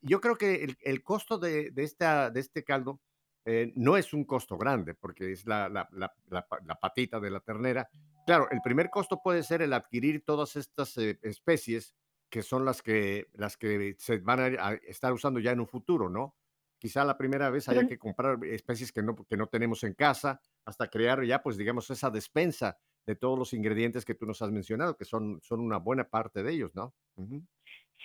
[0.00, 3.02] Yo creo que el, costo de, esta, de este caldo
[3.44, 7.90] eh, no es un costo grande, porque es la, la, la, patita de la ternera.
[8.24, 11.94] Claro, el primer costo puede ser el adquirir todas estas eh, especies
[12.30, 16.08] que son las que, las que se van a, estar usando ya en un futuro,
[16.08, 16.34] ¿no?
[16.78, 20.40] Quizá la primera vez haya que comprar especies que no, que no tenemos en casa
[20.64, 24.50] hasta crear ya, pues digamos, esa despensa de todos los ingredientes que tú nos has
[24.50, 26.94] mencionado, que son, son una buena parte de ellos, ¿no?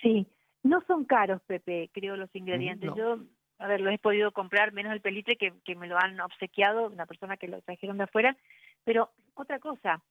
[0.00, 0.26] Sí,
[0.62, 2.90] no son caros, Pepe, creo, los ingredientes.
[2.96, 3.18] Yo,
[3.58, 6.86] a ver, los he podido comprar, menos el pelitre que, que me lo han obsequiado,
[6.86, 8.36] una persona que lo trajeron de afuera.
[8.84, 10.02] Pero otra cosa,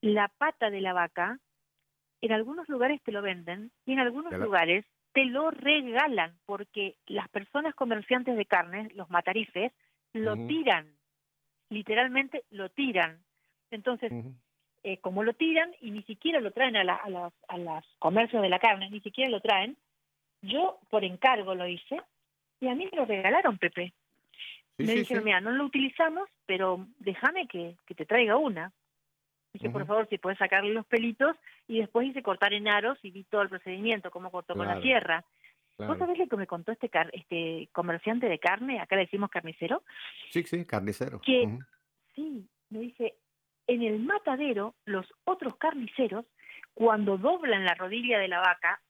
[0.00, 1.38] la pata de la vaca,
[2.20, 4.84] en algunos lugares te lo venden y en algunos lugares
[5.16, 9.72] te lo regalan, porque las personas comerciantes de carne, los matarifes,
[10.12, 10.92] lo tiran,
[11.70, 13.24] literalmente lo tiran.
[13.70, 14.12] Entonces,
[14.82, 17.82] eh, como lo tiran y ni siquiera lo traen a, la, a, las, a los
[17.98, 19.78] comercios de la carne, ni siquiera lo traen,
[20.42, 21.98] yo por encargo lo hice
[22.60, 23.94] y a mí me lo regalaron, Pepe.
[24.76, 28.70] me dijeron, mira, no lo utilizamos, pero déjame que, que te traiga una.
[29.56, 31.34] Dije, por favor, si puedes sacarle los pelitos
[31.66, 34.80] y después hice cortar en aros y vi todo el procedimiento, cómo cortó con la
[34.82, 35.24] sierra.
[35.78, 38.80] ¿Vos sabés lo que me contó este car este comerciante de carne?
[38.80, 39.82] Acá le decimos carnicero.
[40.30, 41.20] Sí, sí, carnicero.
[41.20, 41.58] Que,
[42.14, 43.14] sí, me dice,
[43.66, 46.26] en el matadero, los otros carniceros,
[46.74, 48.80] cuando doblan la rodilla de la vaca,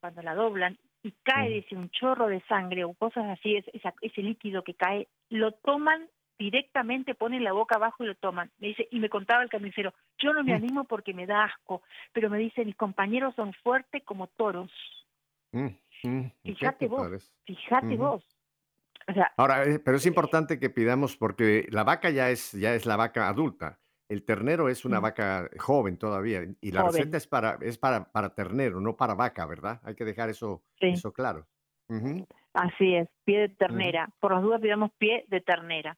[0.00, 4.62] cuando la doblan y cae, dice, un chorro de sangre o cosas así, ese líquido
[4.62, 6.08] que cae, lo toman
[6.44, 8.50] directamente, ponen la boca abajo y lo toman.
[8.58, 11.82] Me dice, y me contaba el carnicero, yo no me animo porque me da asco,
[12.12, 14.70] pero me dice, mis compañeros son fuertes como toros.
[15.52, 15.66] Mm,
[16.04, 17.32] mm, ¿qué Fíjate te vos, parece?
[17.44, 18.24] fíjate vos.
[19.08, 22.74] O sea, Ahora, eh, pero es importante que pidamos, porque la vaca ya es, ya
[22.74, 23.78] es la vaca adulta.
[24.08, 25.02] El ternero es una Mm.
[25.02, 26.92] vaca joven todavía y la Joven.
[26.92, 29.80] receta es para, es para, para ternero, no para vaca, ¿verdad?
[29.84, 30.88] Hay que dejar eso, Sí.
[30.88, 31.46] eso claro.
[32.54, 34.08] Así es, pie de ternera.
[34.20, 35.96] Por las dudas pidamos pie de ternera.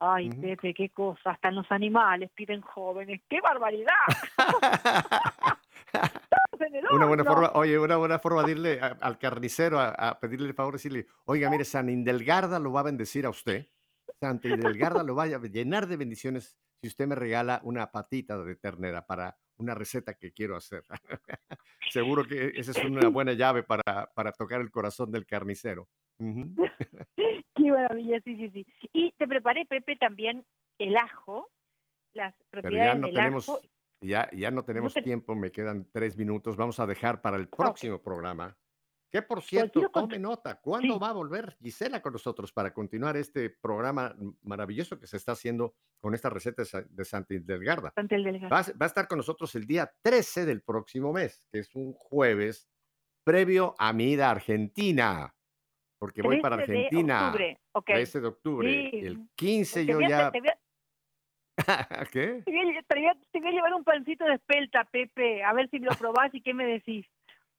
[0.00, 0.40] Ay, Ujú.
[0.40, 3.22] Pepe, qué cosa, hasta en los animales piden jóvenes.
[3.28, 3.94] ¡Qué barbaridad!
[6.92, 10.48] Una buena forma, oye, una buena forma de irle a- al carnicero a, a pedirle
[10.48, 13.68] el favor, decirle, oiga, mire, San Indelgarda lo va a bendecir a usted.
[14.20, 18.56] Santa Indelgarda lo va a llenar de bendiciones si usted me regala una patita de
[18.56, 20.84] ternera para una receta que quiero hacer.
[21.90, 23.82] Seguro que esa es una buena llave para,
[24.14, 25.88] para tocar el corazón del carnicero.
[27.56, 28.66] Qué maravilla, sí, sí, sí.
[28.92, 30.44] Y te preparé, Pepe, también
[30.78, 31.50] el ajo,
[32.14, 33.60] las Pero propiedades ya no del tenemos, ajo.
[34.00, 36.56] ya, ya no tenemos te- tiempo, me quedan tres minutos.
[36.56, 38.56] Vamos a dejar para el próximo programa.
[39.10, 40.98] Que por Pues cierto, tome nota, ¿cuándo Sí.
[41.00, 44.12] va a volver Gisela con nosotros para continuar este programa
[44.42, 47.82] maravilloso que se está haciendo con esta receta de Sa- de Santa Indelgarda?
[47.90, 48.50] Bastante el delgado.
[48.52, 51.72] Va a, va a estar con nosotros el día 13 del próximo mes, que es
[51.76, 52.68] un jueves
[53.22, 55.32] previo a mi ida a Argentina,
[56.04, 57.26] porque voy para 13 de Argentina.
[57.28, 57.86] octubre, ok.
[57.86, 58.90] 13 de octubre.
[58.90, 58.98] Sí.
[58.98, 60.30] El 15 Te yo ya...
[60.30, 60.58] te voy a-
[62.12, 62.42] ¿Qué?
[62.44, 65.42] Te voy, a, te voy a- te voy a llevar un pancito de espelta, Pepe,
[65.42, 67.06] a ver si lo probás y qué me decís.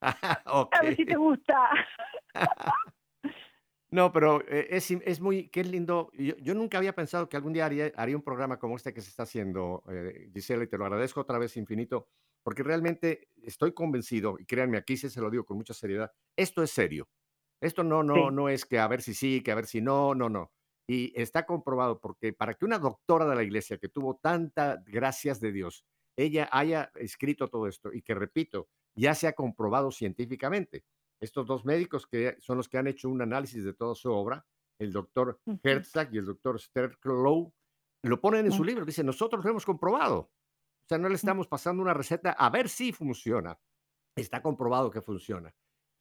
[0.00, 1.58] A ver si te gusta.
[3.88, 6.10] No, pero eh, es, muy, qué lindo.
[6.12, 9.00] Yo, yo nunca había pensado que algún día haría, haría un programa como este que
[9.00, 12.08] se está haciendo, eh, Gisela, y te lo agradezco otra vez infinito,
[12.42, 16.64] porque realmente estoy convencido, y créanme, aquí sí se lo digo con mucha seriedad, esto
[16.64, 17.08] es serio.
[17.66, 18.30] Esto no, no, Sí.
[18.30, 20.52] no es que a ver si sí, que a ver si no, no, no.
[20.88, 25.40] Y está comprobado porque para que una doctora de la iglesia que tuvo tanta gracias
[25.40, 25.84] de Dios,
[26.16, 30.84] ella haya escrito todo esto y que, repito, ya se ha comprobado científicamente.
[31.20, 34.46] Estos dos médicos que son los que han hecho un análisis de toda su obra,
[34.78, 35.60] el doctor Ujú.
[35.64, 37.52] Herzog y el doctor Sterklow,
[38.04, 38.64] lo ponen en su Ujú.
[38.64, 38.84] libro.
[38.84, 40.18] Dicen, nosotros lo hemos comprobado.
[40.18, 43.58] O sea, no le estamos pasando una receta a ver si funciona.
[44.16, 45.54] Está comprobado que funciona.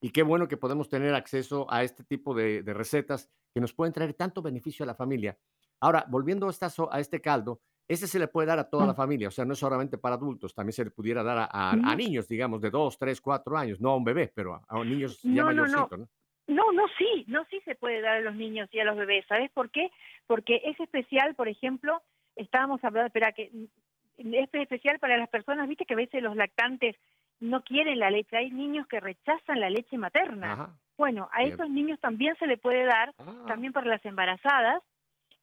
[0.06, 3.74] Y qué bueno que podemos tener acceso a este tipo de, de recetas que nos
[3.74, 5.36] pueden traer tanto beneficio a la familia.
[5.80, 8.93] Ahora, volviendo a, esta a este caldo, ese se le puede dar a toda la
[8.93, 11.72] familia, o sea, no es solamente para adultos, también se le pudiera dar a, a-
[11.72, 14.84] a niños, digamos, de dos, tres, cuatro años, no a un bebé, pero a, a
[14.84, 15.45] niños ya no.
[15.45, 16.08] mayorcitos, ¿no?
[16.49, 19.26] No, no, sí, no, sí se puede dar a los niños y a los bebés.
[19.28, 19.89] ¿Sabes por qué?
[20.28, 21.99] Porque es especial, por ejemplo,
[22.36, 26.36] estábamos hablando, espera, que mm, es especial para las personas, viste que a veces los
[26.36, 26.95] lactantes
[27.40, 28.38] no quieren la leche.
[28.38, 30.54] Hay niños que rechazan la leche materna.
[30.54, 30.70] Ajá.
[30.98, 31.54] Bueno, a Bien.
[31.54, 34.82] esos niños también se le puede dar, Ah, también para las embarazadas,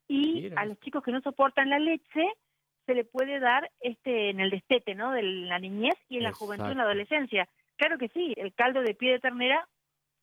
[0.08, 0.60] y Mira.
[0.60, 2.26] a los chicos que no soportan la leche
[2.86, 5.12] se le puede dar este en el destete, ¿no?
[5.12, 7.48] De la niñez y en la juventud, en la adolescencia.
[7.76, 9.68] Claro que sí, el caldo de pie de ternera,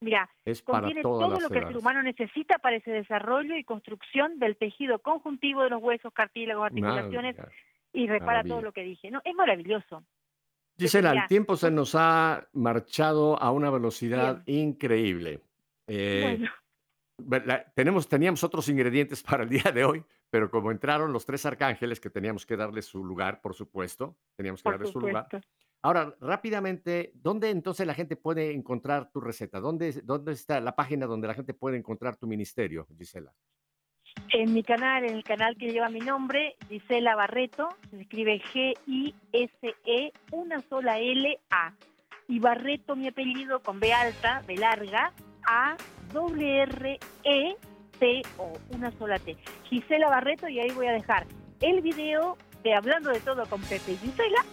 [0.01, 4.39] mira, es contiene todo lo que el ser humano necesita para ese desarrollo y construcción
[4.39, 7.57] del tejido conjuntivo de los huesos, cartílagos, articulaciones Maravilla.
[7.93, 9.09] y repara todo lo que dije.
[9.11, 10.03] No, es maravilloso.
[10.79, 15.41] Gisela, el tiempo se nos ha marchado a una velocidad increíble.
[15.87, 16.39] Eh,
[17.21, 21.45] Bueno, tenemos, teníamos otros ingredientes para el día de hoy, pero como entraron los tres
[21.45, 25.27] arcángeles que teníamos que darles su lugar, por supuesto, teníamos que por darles su lugar.
[25.81, 29.59] Ahora, rápidamente, ¿dónde entonces la gente puede encontrar tu receta?
[29.59, 33.33] ¿Dónde, dónde está la página donde la gente puede encontrar tu ministerio, Gisela?
[34.31, 40.13] En mi canal, en el canal que lleva mi nombre, Gisela Barreto, se escribe G-I-S-E,
[40.31, 41.73] una sola L-A.
[42.27, 45.11] Y Barreto, mi apellido, con B alta, B larga,
[45.47, 45.75] A,
[46.13, 49.35] doble R-E-T-O, una sola T.
[49.63, 51.25] Gisela Barreto, y ahí voy a dejar
[51.61, 54.45] el video de Hablando de Todo con Pepe y Gisela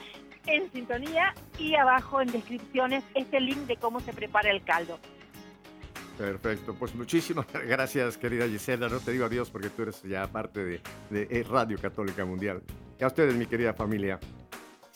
[0.47, 4.99] en sintonía y abajo en descripciones este link de cómo se prepara el caldo.
[6.17, 8.89] Perfecto, pues muchísimas gracias, querida Gisela.
[8.89, 12.62] No te digo adiós porque tú eres ya parte de, de eh, Radio Católica Mundial.
[12.99, 14.19] Y a ustedes, mi querida familia,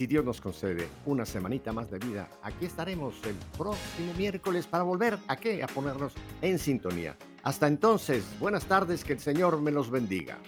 [0.00, 4.82] si Dios nos concede una semanita más de vida, aquí estaremos el próximo miércoles para
[4.82, 5.62] volver a qué?
[5.62, 7.16] A ponernos en sintonía.
[7.42, 10.38] Hasta entonces, buenas tardes, que el Señor me los bendiga.